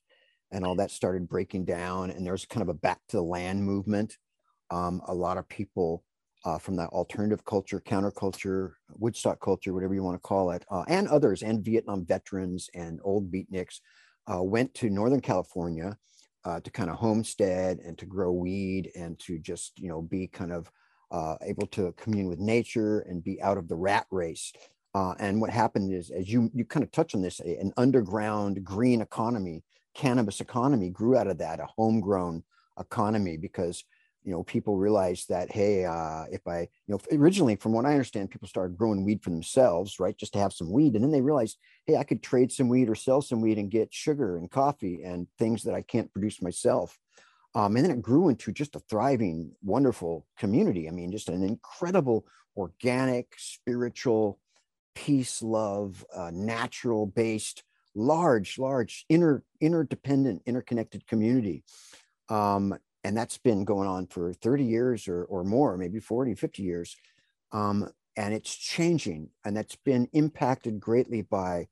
and 0.53 0.65
all 0.65 0.77
that 0.77 0.91
started 0.91 1.29
breaking 1.29 1.65
down. 1.65 2.11
And 2.11 2.25
there 2.25 2.35
was 2.35 2.45
kind 2.45 2.63
of 2.63 2.69
a 2.69 2.75
back 2.75 3.01
to 3.09 3.17
the 3.17 3.23
land 3.23 3.65
movement. 3.65 4.19
Um, 4.71 5.03
a 5.09 5.15
lot 5.15 5.39
of 5.39 5.49
people 5.49 6.05
uh, 6.45 6.59
from 6.59 6.77
that 6.77 6.91
alternative 6.91 7.45
culture 7.45 7.81
counterculture 7.81 8.73
woodstock 8.99 9.41
culture 9.41 9.73
whatever 9.73 9.95
you 9.95 10.03
want 10.03 10.17
to 10.17 10.29
call 10.29 10.51
it 10.51 10.65
uh, 10.73 10.83
and 10.89 11.07
others 11.07 11.43
and 11.43 11.65
vietnam 11.65 12.05
veterans 12.05 12.69
and 12.75 12.99
old 13.05 13.31
beatniks 13.31 13.79
uh, 14.27 14.43
went 14.43 14.75
to 14.75 14.91
northern 14.91 15.21
california 15.21 15.97
uh, 16.45 16.61
to 16.61 16.71
kind 16.71 16.91
of 16.91 16.97
homestead 16.97 17.79
and 17.85 17.97
to 17.99 18.07
grow 18.07 18.33
weed 18.33 18.91
and 18.97 19.19
to 19.21 19.39
just 19.39 19.79
you 19.79 19.89
know 19.89 20.03
be 20.03 20.27
kind 20.27 20.53
of 20.53 20.71
uh, 21.11 21.37
able 21.43 21.67
to 21.67 21.93
commune 21.93 22.29
with 22.29 22.39
nature 22.39 23.01
and 23.01 23.23
be 23.23 23.41
out 23.43 23.59
of 23.59 23.69
the 23.69 23.77
rat 23.77 24.07
race. 24.11 24.53
Uh, 24.95 25.15
and 25.19 25.41
what 25.41 25.51
happened 25.51 25.93
is, 25.93 26.11
as 26.11 26.31
you 26.31 26.51
you 26.55 26.65
kind 26.65 26.83
of 26.83 26.91
touch 26.91 27.15
on 27.15 27.23
this, 27.23 27.41
a, 27.41 27.57
an 27.59 27.73
underground 27.77 28.63
green 28.65 29.01
economy, 29.01 29.63
cannabis 29.95 30.41
economy 30.41 30.91
grew 30.91 31.17
out 31.17 31.27
of 31.27 31.39
that, 31.39 31.61
a 31.61 31.67
homegrown 31.77 32.43
economy 32.79 33.37
because 33.37 33.85
you 34.25 34.33
know 34.33 34.43
people 34.43 34.77
realized 34.77 35.29
that 35.29 35.51
hey 35.51 35.85
uh, 35.85 36.25
if 36.31 36.47
i 36.47 36.61
you 36.61 36.69
know 36.89 37.01
originally 37.13 37.57
from 37.57 37.73
what 37.73 37.85
i 37.85 37.93
understand 37.93 38.31
people 38.31 38.49
started 38.49 38.77
growing 38.77 39.05
weed 39.05 39.23
for 39.23 39.31
themselves 39.31 39.99
right 39.99 40.17
just 40.17 40.33
to 40.33 40.39
have 40.39 40.53
some 40.53 40.71
weed. 40.71 40.95
And 40.95 41.05
then 41.05 41.11
they 41.11 41.21
realized 41.21 41.59
hey 41.87 41.97
i 41.97 42.05
could 42.05 42.23
trade 42.23 42.53
some 42.53 42.69
weed 42.69 42.89
or 42.89 42.95
sell 42.95 43.23
some 43.23 43.41
weed 43.41 43.59
and 43.59 43.71
get 43.71 43.93
sugar 43.93 44.37
and 44.37 44.51
coffee 44.51 45.03
and 45.03 45.27
things 45.39 45.63
that 45.65 45.75
i 45.75 45.83
can't 45.83 46.13
produce 46.13 46.43
myself. 46.43 46.99
Um, 47.55 47.77
and 47.77 47.85
then 47.85 47.93
it 47.93 48.01
grew 48.01 48.31
into 48.31 48.51
just 48.51 48.77
a 48.77 48.81
thriving 48.81 49.53
wonderful 49.63 50.27
community. 50.39 50.89
I 50.89 50.93
mean 50.93 51.13
just 51.13 51.29
an 51.29 51.43
incredible 51.43 52.25
organic 52.57 53.35
spiritual 53.37 54.39
peace 54.95 55.43
love 55.43 56.05
uh, 56.15 56.31
natural 56.33 57.07
based 57.07 57.63
large 57.95 58.59
large 58.59 59.05
inter 59.09 59.43
interdependent 59.61 60.43
interconnected 60.47 61.07
community. 61.07 61.65
Um, 62.29 62.75
and 63.05 63.17
that's 63.17 63.39
been 63.39 63.65
going 63.65 63.89
on 63.89 64.07
for 64.07 64.33
30 64.33 64.65
years 64.65 65.09
or, 65.09 65.25
or 65.25 65.45
more 65.45 65.77
maybe 65.77 66.01
40 66.01 66.35
50 66.35 66.63
years 66.63 66.97
um, 67.53 67.89
and 68.17 68.35
it's 68.35 68.55
changing 68.55 69.31
and 69.45 69.57
that's 69.57 69.77
been 69.77 70.09
impacted 70.13 70.81
greatly 70.81 71.23
by 71.23 71.69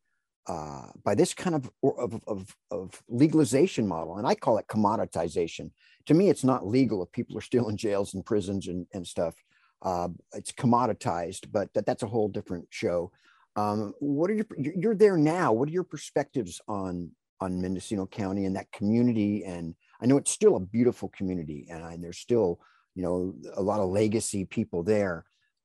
uh, 0.46 0.86
by 1.04 1.14
this 1.14 1.34
kind 1.34 1.54
of, 1.54 1.70
of, 1.84 2.20
of, 2.26 2.56
of, 2.70 3.02
legalization 3.08 3.86
model 3.86 4.16
and 4.16 4.26
i 4.26 4.34
call 4.34 4.58
it 4.58 4.66
commoditization. 4.68 5.70
To 6.06 6.14
me 6.14 6.30
it's 6.30 6.44
not 6.44 6.66
legal 6.66 7.02
if 7.02 7.12
people 7.12 7.36
are 7.38 7.42
still 7.42 7.68
in 7.68 7.76
jails 7.76 8.14
and 8.14 8.24
prisons 8.24 8.66
and, 8.66 8.86
and 8.92 9.06
stuff. 9.06 9.34
Uh, 9.82 10.08
it's 10.32 10.52
commoditized 10.52 11.52
but 11.52 11.72
that, 11.74 11.86
that's 11.86 12.02
a 12.02 12.08
whole 12.08 12.28
different 12.28 12.66
show. 12.70 13.12
Um, 13.56 13.92
what 14.00 14.30
are 14.30 14.34
your 14.34 14.46
you're 14.58 14.94
there 14.94 15.16
now. 15.16 15.52
What 15.52 15.68
are 15.68 15.72
your 15.72 15.84
perspectives 15.84 16.60
on 16.66 17.10
on 17.40 17.60
mendocino 17.60 18.06
county 18.06 18.44
and 18.44 18.56
that 18.56 18.72
community 18.72 19.44
and 19.44 19.74
I 20.00 20.06
know 20.06 20.16
it's 20.16 20.30
still 20.30 20.56
a 20.56 20.60
beautiful 20.60 21.08
community, 21.10 21.66
and, 21.70 21.84
I, 21.84 21.92
and 21.92 22.04
there's 22.04 22.18
still 22.18 22.60
you 22.94 23.02
know 23.02 23.34
a 23.54 23.62
lot 23.62 23.80
of 23.80 23.90
legacy 23.90 24.44
people 24.44 24.82
there. 24.82 25.24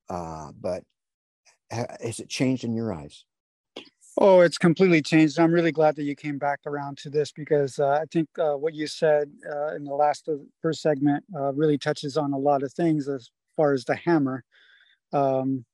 Uh, 0.09 0.51
but 0.59 0.83
ha, 1.71 1.85
has 2.01 2.19
it 2.19 2.29
changed 2.29 2.63
in 2.63 2.75
your 2.75 2.93
eyes? 2.93 3.25
Oh, 4.17 4.39
it's 4.39 4.57
completely 4.57 5.01
changed. 5.01 5.39
I'm 5.39 5.51
really 5.51 5.73
glad 5.73 5.97
that 5.97 6.03
you 6.03 6.15
came 6.15 6.37
back 6.37 6.61
around 6.65 6.97
to 6.99 7.09
this 7.09 7.33
because 7.33 7.79
uh, 7.79 7.99
I 8.01 8.05
think 8.11 8.29
uh, 8.39 8.53
what 8.53 8.73
you 8.73 8.87
said 8.87 9.29
uh, 9.51 9.75
in 9.75 9.83
the 9.83 9.93
last 9.93 10.25
the 10.25 10.45
first 10.61 10.81
segment 10.81 11.25
uh, 11.35 11.51
really 11.51 11.77
touches 11.77 12.15
on 12.15 12.31
a 12.31 12.37
lot 12.37 12.63
of 12.63 12.71
things 12.71 13.09
as 13.09 13.29
far 13.57 13.73
as 13.73 13.83
the 13.83 13.95
hammer. 13.95 14.45
Um, 15.11 15.65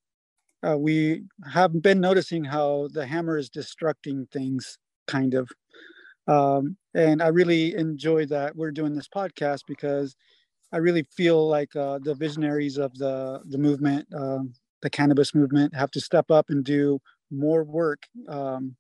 uh, 0.68 0.78
we 0.78 1.24
have 1.52 1.82
been 1.82 2.00
noticing 2.00 2.44
how 2.44 2.90
the 2.94 3.06
hammer 3.06 3.38
is 3.38 3.50
destructing 3.50 4.30
things, 4.32 4.78
kind 5.08 5.34
of. 5.36 5.50
Um, 6.28 6.78
and 6.94 7.22
I 7.22 7.28
really 7.28 7.76
enjoy 7.76 8.26
that 8.28 8.56
we're 8.56 8.72
doing 8.72 8.96
this 8.96 9.08
podcast 9.08 9.62
because 9.68 10.16
I 10.72 10.78
really 10.78 11.04
feel 11.04 11.48
like 11.48 11.76
uh, 11.76 12.00
the 12.04 12.16
visionaries 12.16 12.78
of 12.78 12.98
the 12.98 13.42
the 13.46 13.58
movement, 13.58 14.08
um, 14.16 14.54
the 14.82 14.90
cannabis 14.90 15.36
movement, 15.36 15.76
have 15.76 15.92
to 15.92 16.02
step 16.02 16.32
up 16.32 16.50
and 16.50 16.64
do 16.64 17.00
more 17.32 17.64
work 17.64 18.04
um, 18.30 18.76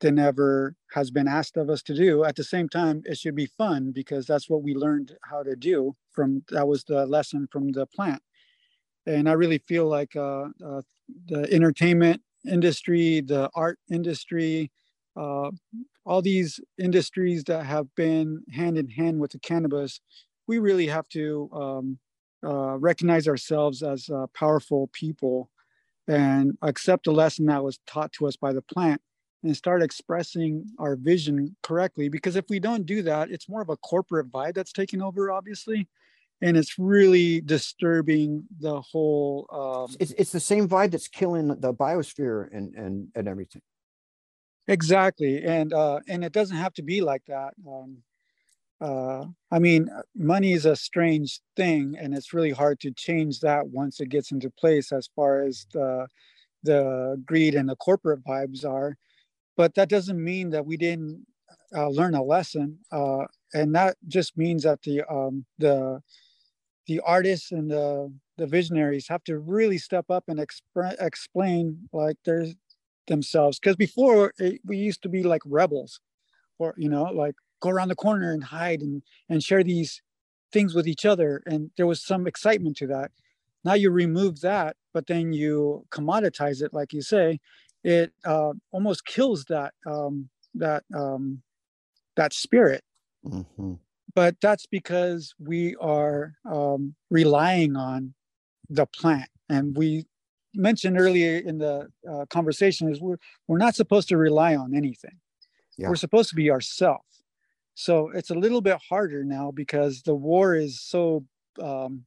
than 0.00 0.18
ever 0.18 0.74
has 0.92 1.10
been 1.10 1.28
asked 1.28 1.56
of 1.56 1.68
us 1.68 1.82
to 1.82 1.94
do. 1.94 2.24
At 2.24 2.36
the 2.36 2.44
same 2.44 2.68
time, 2.68 3.02
it 3.04 3.18
should 3.18 3.34
be 3.34 3.46
fun 3.46 3.92
because 3.92 4.26
that's 4.26 4.48
what 4.48 4.62
we 4.62 4.74
learned 4.74 5.16
how 5.22 5.42
to 5.42 5.54
do 5.54 5.94
from 6.10 6.42
that 6.50 6.66
was 6.66 6.84
the 6.84 7.06
lesson 7.06 7.48
from 7.52 7.72
the 7.72 7.86
plant. 7.86 8.22
And 9.06 9.28
I 9.28 9.32
really 9.32 9.58
feel 9.58 9.86
like 9.88 10.16
uh, 10.16 10.46
uh, 10.64 10.82
the 11.26 11.48
entertainment 11.52 12.22
industry, 12.50 13.20
the 13.22 13.50
art 13.54 13.78
industry, 13.90 14.70
uh, 15.16 15.50
all 16.04 16.22
these 16.22 16.60
industries 16.78 17.44
that 17.44 17.64
have 17.64 17.86
been 17.94 18.42
hand 18.52 18.78
in 18.78 18.88
hand 18.88 19.20
with 19.20 19.32
the 19.32 19.38
cannabis, 19.38 20.00
we 20.46 20.58
really 20.58 20.86
have 20.86 21.08
to 21.08 21.50
um, 21.52 21.98
uh, 22.44 22.76
recognize 22.78 23.28
ourselves 23.28 23.82
as 23.82 24.08
uh, 24.08 24.26
powerful 24.34 24.88
people 24.92 25.50
and 26.08 26.56
accept 26.62 27.04
the 27.04 27.12
lesson 27.12 27.46
that 27.46 27.62
was 27.62 27.78
taught 27.86 28.12
to 28.12 28.26
us 28.26 28.36
by 28.36 28.52
the 28.52 28.62
plant 28.62 29.00
and 29.42 29.56
start 29.56 29.82
expressing 29.82 30.66
our 30.78 30.96
vision 30.96 31.56
correctly. 31.62 32.08
Because 32.08 32.36
if 32.36 32.44
we 32.48 32.58
don't 32.58 32.84
do 32.84 33.02
that, 33.02 33.30
it's 33.30 33.48
more 33.48 33.62
of 33.62 33.68
a 33.68 33.76
corporate 33.76 34.30
vibe 34.30 34.54
that's 34.54 34.72
taking 34.72 35.00
over, 35.02 35.30
obviously. 35.30 35.88
And 36.42 36.56
it's 36.56 36.78
really 36.78 37.42
disturbing 37.42 38.44
the 38.58 38.80
whole. 38.80 39.46
Um, 39.52 39.96
it's, 40.00 40.12
it's 40.12 40.32
the 40.32 40.40
same 40.40 40.68
vibe 40.68 40.90
that's 40.90 41.08
killing 41.08 41.48
the 41.48 41.74
biosphere 41.74 42.48
and, 42.52 42.74
and, 42.74 43.08
and 43.14 43.28
everything. 43.28 43.62
Exactly. 44.70 45.42
And, 45.44 45.72
uh, 45.74 46.00
and 46.08 46.24
it 46.24 46.32
doesn't 46.32 46.56
have 46.56 46.74
to 46.74 46.82
be 46.82 47.02
like 47.02 47.24
that. 47.28 47.54
Um, 47.68 47.98
uh, 48.80 49.26
I 49.50 49.58
mean, 49.60 49.90
money 50.16 50.52
is 50.52 50.66
a 50.66 50.76
strange 50.76 51.40
thing, 51.56 51.96
and 51.98 52.14
it's 52.14 52.34
really 52.34 52.52
hard 52.52 52.80
to 52.80 52.92
change 52.92 53.40
that 53.40 53.68
once 53.68 54.00
it 54.00 54.10
gets 54.10 54.32
into 54.32 54.50
place 54.50 54.92
as 54.92 55.08
far 55.16 55.42
as 55.42 55.66
the, 55.72 56.08
the 56.64 57.22
greed 57.26 57.54
and 57.54 57.68
the 57.68 57.76
corporate 57.76 58.24
vibes 58.24 58.64
are. 58.64 58.96
But 59.56 59.74
that 59.76 59.90
doesn't 59.90 60.22
mean 60.22 60.50
that 60.50 60.66
we 60.66 60.76
didn't 60.78 61.26
uh, 61.76 61.88
learn 61.88 62.14
a 62.14 62.22
lesson, 62.22 62.78
uh, 62.92 63.26
and 63.54 63.74
that 63.76 63.96
just 64.08 64.36
means 64.38 64.64
that 64.64 64.82
the 64.82 65.02
um, 65.12 65.46
the 65.58 66.00
the 66.86 67.00
artists 67.00 67.52
and 67.52 67.70
the 67.70 68.12
the 68.36 68.46
visionaries 68.46 69.08
have 69.08 69.22
to 69.24 69.38
really 69.38 69.78
step 69.78 70.06
up 70.10 70.24
and 70.28 70.38
exp- 70.38 70.96
explain 71.00 71.88
like 71.92 72.16
there's 72.24 72.54
themselves 73.06 73.58
because 73.58 73.76
before 73.76 74.32
it, 74.38 74.60
we 74.64 74.76
used 74.76 75.02
to 75.02 75.08
be 75.08 75.22
like 75.22 75.42
rebels 75.44 76.00
or 76.58 76.74
you 76.76 76.88
know 76.88 77.04
like 77.04 77.34
go 77.60 77.70
around 77.70 77.88
the 77.88 77.96
corner 77.96 78.32
and 78.32 78.44
hide 78.44 78.80
and 78.80 79.02
and 79.28 79.42
share 79.42 79.64
these 79.64 80.02
things 80.52 80.74
with 80.74 80.86
each 80.86 81.04
other 81.04 81.42
and 81.46 81.70
there 81.76 81.86
was 81.86 82.04
some 82.04 82.26
excitement 82.26 82.76
to 82.76 82.86
that 82.86 83.10
now 83.64 83.74
you 83.74 83.90
remove 83.90 84.40
that 84.40 84.76
but 84.92 85.06
then 85.06 85.32
you 85.32 85.84
commoditize 85.90 86.62
it 86.62 86.72
like 86.72 86.92
you 86.92 87.02
say 87.02 87.38
it 87.82 88.12
uh, 88.26 88.52
almost 88.72 89.06
kills 89.06 89.44
that 89.46 89.72
um, 89.86 90.28
that 90.54 90.84
um, 90.94 91.42
that 92.16 92.32
spirit 92.32 92.82
mm-hmm. 93.24 93.74
but 94.14 94.36
that's 94.40 94.66
because 94.66 95.34
we 95.38 95.74
are 95.80 96.34
um, 96.44 96.94
relying 97.10 97.76
on 97.76 98.14
the 98.68 98.86
plant 98.86 99.30
and 99.48 99.76
we 99.76 100.04
mentioned 100.54 100.98
earlier 100.98 101.38
in 101.38 101.58
the 101.58 101.88
uh, 102.10 102.24
conversation 102.30 102.90
is 102.90 103.00
we're 103.00 103.18
we're 103.48 103.58
not 103.58 103.74
supposed 103.74 104.08
to 104.08 104.16
rely 104.16 104.56
on 104.56 104.74
anything 104.74 105.16
yeah. 105.78 105.88
we're 105.88 105.96
supposed 105.96 106.28
to 106.28 106.34
be 106.34 106.50
ourselves 106.50 107.22
so 107.74 108.10
it's 108.14 108.30
a 108.30 108.34
little 108.34 108.60
bit 108.60 108.78
harder 108.88 109.24
now 109.24 109.50
because 109.50 110.02
the 110.02 110.14
war 110.14 110.54
is 110.54 110.80
so 110.80 111.24
um, 111.62 112.04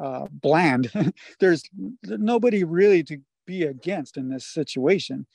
uh, 0.00 0.26
bland. 0.30 0.90
There's 1.40 1.62
nobody 2.02 2.64
really 2.64 3.02
to 3.04 3.18
be 3.46 3.64
against 3.64 4.16
in 4.16 4.28
this 4.28 4.46
situation. 4.46 5.26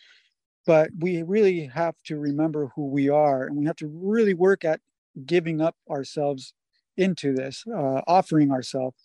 But 0.66 0.90
we 1.00 1.24
really 1.24 1.66
have 1.68 1.96
to 2.06 2.20
remember 2.20 2.72
who 2.76 2.88
we 2.88 3.10
are 3.10 3.46
and 3.46 3.56
we 3.56 3.66
have 3.66 3.78
to 3.78 3.88
really 3.88 4.34
work 4.34 4.66
at 4.66 4.82
giving 5.26 5.62
up 5.62 5.76
ourselves 5.90 6.54
into 6.98 7.34
this, 7.34 7.64
uh, 7.74 8.02
offering 8.08 8.52
ourselves. 8.52 8.98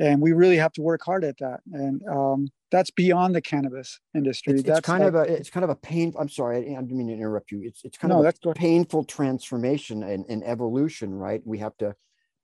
And 0.00 0.20
we 0.20 0.32
really 0.32 0.56
have 0.56 0.72
to 0.72 0.82
work 0.82 1.02
hard 1.04 1.24
at 1.24 1.36
that. 1.38 1.60
And 1.72 2.00
um, 2.08 2.48
that's 2.70 2.90
beyond 2.90 3.34
the 3.34 3.42
cannabis 3.42 4.00
industry. 4.14 4.54
It's, 4.54 4.62
that's 4.62 4.80
kind 4.80 5.04
like, 5.04 5.08
of 5.08 5.14
a 5.14 5.32
it's 5.34 5.50
kind 5.50 5.62
of 5.62 5.70
a 5.70 5.76
pain. 5.76 6.14
I'm 6.18 6.30
sorry, 6.30 6.56
I 6.56 6.80
didn't 6.80 6.90
mean 6.92 7.08
to 7.08 7.12
interrupt 7.12 7.52
you. 7.52 7.60
It's 7.62 7.84
it's 7.84 7.98
kind 7.98 8.10
no, 8.10 8.24
of 8.24 8.34
a 8.46 8.54
painful 8.54 9.04
transformation 9.04 10.02
and, 10.02 10.24
and 10.28 10.42
evolution, 10.42 11.14
right? 11.14 11.42
We 11.44 11.58
have 11.58 11.76
to 11.78 11.94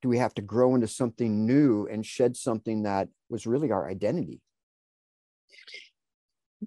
do 0.03 0.09
we 0.11 0.19
have 0.19 0.35
to 0.35 0.42
grow 0.42 0.75
into 0.75 0.87
something 0.87 1.47
new 1.47 1.88
and 1.90 2.05
shed 2.05 2.37
something 2.37 2.83
that 2.83 3.09
was 3.31 3.47
really 3.47 3.73
our 3.73 3.88
identity. 3.88 4.42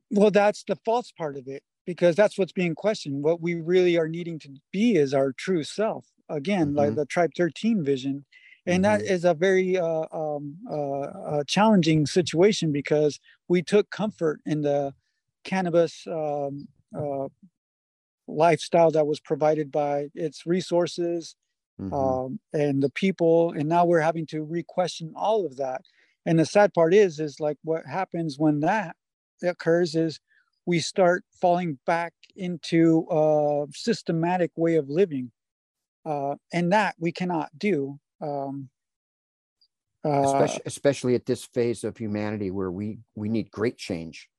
Well, 0.10 0.32
that's 0.32 0.63
the 0.63 0.78
false 0.86 1.12
part 1.12 1.38
of 1.38 1.47
it 1.47 1.62
because 1.86 2.15
that's 2.15 2.38
what's 2.38 2.52
being 2.52 2.75
questioned. 2.75 3.23
What 3.23 3.41
we 3.41 3.56
really 3.56 3.97
are 3.97 4.08
needing 4.08 4.39
to 4.39 4.49
be 4.71 4.95
is 4.95 5.13
our 5.13 5.34
true 5.34 5.63
self. 5.63 6.08
Again, 6.30 6.69
mm-hmm. 6.69 6.78
like 6.78 6.95
the 6.95 7.06
Tribe 7.06 7.32
13 7.36 7.84
vision 7.84 8.25
and 8.65 8.84
mm-hmm. 8.84 9.02
that 9.02 9.02
is 9.02 9.26
a 9.26 9.34
very 9.34 9.78
uh, 9.78 10.06
um, 10.12 10.56
uh, 10.69 11.43
challenging 11.48 12.06
situation 12.06 12.72
because 12.72 13.19
we 13.48 13.62
took 13.62 13.89
comfort 13.89 14.41
in 14.45 14.62
the 14.62 14.93
cannabis 15.43 16.06
um, 16.08 16.67
uh, 16.98 17.28
lifestyle 18.28 18.91
that 18.91 19.08
was 19.08 19.19
provided 19.19 19.72
by 19.72 20.08
its 20.13 20.45
resources 20.45 21.36
mm-hmm. 21.82 21.93
um, 21.93 22.39
and 22.54 22.84
the 22.84 22.91
people 22.91 23.52
and 23.52 23.67
now 23.67 23.86
we're 23.86 24.00
having 24.00 24.26
to 24.26 24.43
re-question 24.43 25.12
all 25.15 25.45
of 25.45 25.58
that 25.58 25.82
and 26.26 26.39
the 26.39 26.45
sad 26.45 26.74
part 26.74 26.93
is 26.93 27.19
is 27.19 27.39
like 27.39 27.58
what 27.63 27.86
happens 27.86 28.38
when 28.38 28.60
that 28.60 28.95
occurs 29.43 29.95
is 29.95 30.19
we 30.65 30.80
start 30.80 31.24
falling 31.41 31.80
back 31.86 32.13
into 32.36 33.08
a 33.10 33.65
systematic 33.74 34.52
way 34.56 34.76
of 34.76 34.89
living 34.89 35.32
uh, 36.06 36.36
and 36.54 36.72
that 36.72 36.95
we 37.00 37.12
cannot 37.12 37.50
do 37.58 38.00
um, 38.21 38.69
uh, 40.05 40.21
especially, 40.21 40.62
especially 40.65 41.15
at 41.15 41.25
this 41.25 41.43
phase 41.43 41.84
of 41.84 41.97
humanity 41.97 42.51
where 42.51 42.71
we 42.71 42.99
we 43.15 43.29
need 43.29 43.51
great 43.51 43.77
change. 43.77 44.29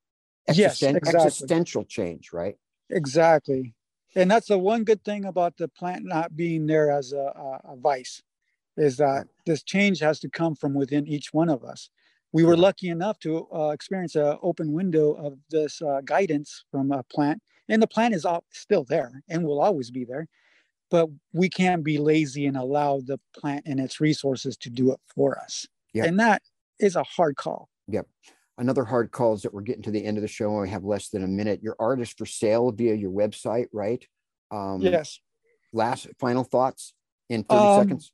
Yes 0.52 0.82
exactly. 0.82 1.20
existential 1.20 1.84
change 1.84 2.32
right? 2.32 2.56
Exactly. 2.90 3.74
And 4.16 4.30
that's 4.30 4.48
the 4.48 4.58
one 4.58 4.84
good 4.84 5.04
thing 5.04 5.24
about 5.24 5.56
the 5.56 5.68
plant 5.68 6.04
not 6.04 6.34
being 6.34 6.66
there 6.66 6.90
as 6.90 7.12
a, 7.12 7.18
a, 7.18 7.72
a 7.72 7.76
vice 7.76 8.22
is 8.76 8.96
that 8.96 9.28
this 9.46 9.62
change 9.62 10.00
has 10.00 10.18
to 10.20 10.28
come 10.28 10.54
from 10.54 10.74
within 10.74 11.06
each 11.06 11.32
one 11.32 11.48
of 11.48 11.62
us. 11.62 11.90
We 12.32 12.44
were 12.44 12.56
lucky 12.56 12.88
enough 12.88 13.18
to 13.20 13.46
uh, 13.52 13.68
experience 13.68 14.14
an 14.16 14.38
open 14.42 14.72
window 14.72 15.12
of 15.12 15.38
this 15.50 15.82
uh, 15.82 16.00
guidance 16.04 16.64
from 16.70 16.90
a 16.90 17.02
plant 17.04 17.42
and 17.68 17.80
the 17.80 17.86
plant 17.86 18.14
is 18.14 18.24
all, 18.24 18.44
still 18.50 18.84
there 18.84 19.22
and 19.28 19.44
will 19.44 19.60
always 19.60 19.90
be 19.90 20.04
there 20.04 20.26
but 20.90 21.08
we 21.32 21.48
can't 21.48 21.84
be 21.84 21.98
lazy 21.98 22.46
and 22.46 22.56
allow 22.56 23.00
the 23.00 23.18
plant 23.34 23.62
and 23.66 23.80
its 23.80 24.00
resources 24.00 24.56
to 24.58 24.70
do 24.70 24.92
it 24.92 24.98
for 25.14 25.38
us. 25.38 25.66
Yep. 25.94 26.06
And 26.06 26.20
that 26.20 26.42
is 26.78 26.96
a 26.96 27.04
hard 27.04 27.36
call. 27.36 27.68
Yep. 27.88 28.06
Another 28.58 28.84
hard 28.84 29.10
call 29.10 29.34
is 29.34 29.42
that 29.42 29.54
we're 29.54 29.62
getting 29.62 29.82
to 29.82 29.90
the 29.90 30.04
end 30.04 30.18
of 30.18 30.22
the 30.22 30.28
show 30.28 30.50
and 30.50 30.62
we 30.62 30.68
have 30.68 30.84
less 30.84 31.08
than 31.08 31.24
a 31.24 31.28
minute. 31.28 31.62
Your 31.62 31.76
art 31.78 32.00
is 32.00 32.10
for 32.10 32.26
sale 32.26 32.70
via 32.72 32.94
your 32.94 33.10
website, 33.10 33.66
right? 33.72 34.04
Um, 34.50 34.80
yes. 34.82 35.20
Last 35.72 36.08
final 36.18 36.44
thoughts 36.44 36.92
in 37.28 37.44
30 37.44 37.60
um, 37.60 37.82
seconds. 37.82 38.12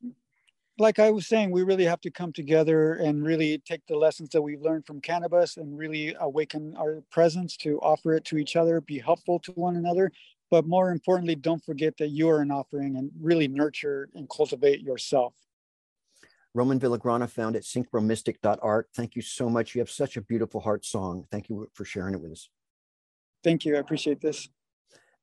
Like 0.79 0.99
I 0.99 1.11
was 1.11 1.27
saying, 1.27 1.51
we 1.51 1.63
really 1.63 1.87
have 1.87 2.03
to 2.03 2.11
come 2.11 2.35
together 2.35 2.95
and 2.95 3.25
really 3.25 3.59
take 3.67 3.81
the 3.89 3.97
lessons 3.97 4.29
that 4.31 4.43
we've 4.43 4.61
learned 4.61 4.85
from 4.85 5.01
cannabis 5.01 5.57
and 5.57 5.77
really 5.77 6.15
awaken 6.21 6.77
our 6.77 7.03
presence 7.11 7.57
to 7.59 7.79
offer 7.81 8.13
it 8.13 8.27
to 8.27 8.37
each 8.37 8.57
other, 8.57 8.83
be 8.83 8.99
helpful 8.99 9.39
to 9.41 9.53
one 9.53 9.77
another, 9.77 10.13
but 10.51 10.67
more 10.67 10.91
importantly, 10.91 11.35
don't 11.35 11.65
forget 11.65 11.97
that 11.99 12.09
you 12.09 12.29
are 12.29 12.41
an 12.41 12.51
offering 12.51 12.97
and 12.97 13.11
really 13.21 13.49
nurture 13.49 14.09
and 14.15 14.29
cultivate 14.29 14.81
yourself. 14.81 15.35
Roman 16.55 16.81
Villagrana 16.81 17.29
found 17.29 17.55
at 17.55 17.63
synchromystic.art. 17.63 18.89
Thank 18.95 19.15
you 19.15 19.23
so 19.23 19.51
much. 19.51 19.75
You 19.75 19.81
have 19.81 19.91
such 19.91 20.17
a 20.17 20.23
beautiful 20.23 20.61
heart 20.61 20.87
song. 20.87 21.27
Thank 21.31 21.51
you 21.51 21.69
for 21.75 21.85
sharing 21.85 22.15
it 22.15 22.21
with 22.21 22.33
us. 22.33 22.49
Thank 23.45 23.65
you. 23.67 23.77
I 23.77 23.81
appreciate 23.81 24.21
this. 24.21 24.49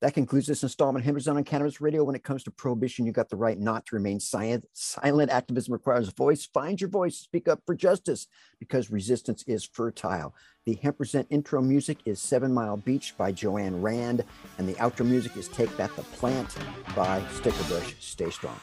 That 0.03 0.13
concludes 0.13 0.47
this 0.47 0.63
installment 0.63 1.07
of 1.07 1.27
on 1.29 1.43
Cannabis 1.45 1.79
Radio. 1.79 2.03
When 2.03 2.13
it 2.13 2.25
comes 2.25 2.43
to 2.43 2.51
prohibition, 2.51 3.05
you 3.05 3.13
got 3.13 3.29
the 3.29 3.37
right 3.37 3.57
not 3.57 3.85
to 3.85 3.95
remain 3.95 4.19
silent. 4.19 4.65
Silent 4.73 5.31
activism 5.31 5.71
requires 5.71 6.09
a 6.09 6.11
voice. 6.11 6.45
Find 6.45 6.81
your 6.81 6.89
voice. 6.89 7.15
Speak 7.15 7.47
up 7.47 7.61
for 7.65 7.73
justice 7.73 8.27
because 8.59 8.91
resistance 8.91 9.45
is 9.47 9.63
fertile. 9.63 10.35
The 10.65 10.73
Hemp 10.73 10.97
Present 10.97 11.27
intro 11.29 11.61
music 11.61 11.99
is 12.03 12.19
Seven 12.19 12.53
Mile 12.53 12.75
Beach 12.75 13.15
by 13.17 13.31
Joanne 13.31 13.81
Rand, 13.81 14.25
and 14.57 14.67
the 14.67 14.73
outro 14.73 15.05
music 15.05 15.37
is 15.37 15.47
Take 15.47 15.75
Back 15.77 15.95
the 15.95 16.03
Plant 16.03 16.53
by 16.97 17.21
Stickerbush. 17.35 17.93
Stay 18.01 18.29
strong. 18.29 18.59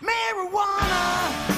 Marijuana, 0.00 1.57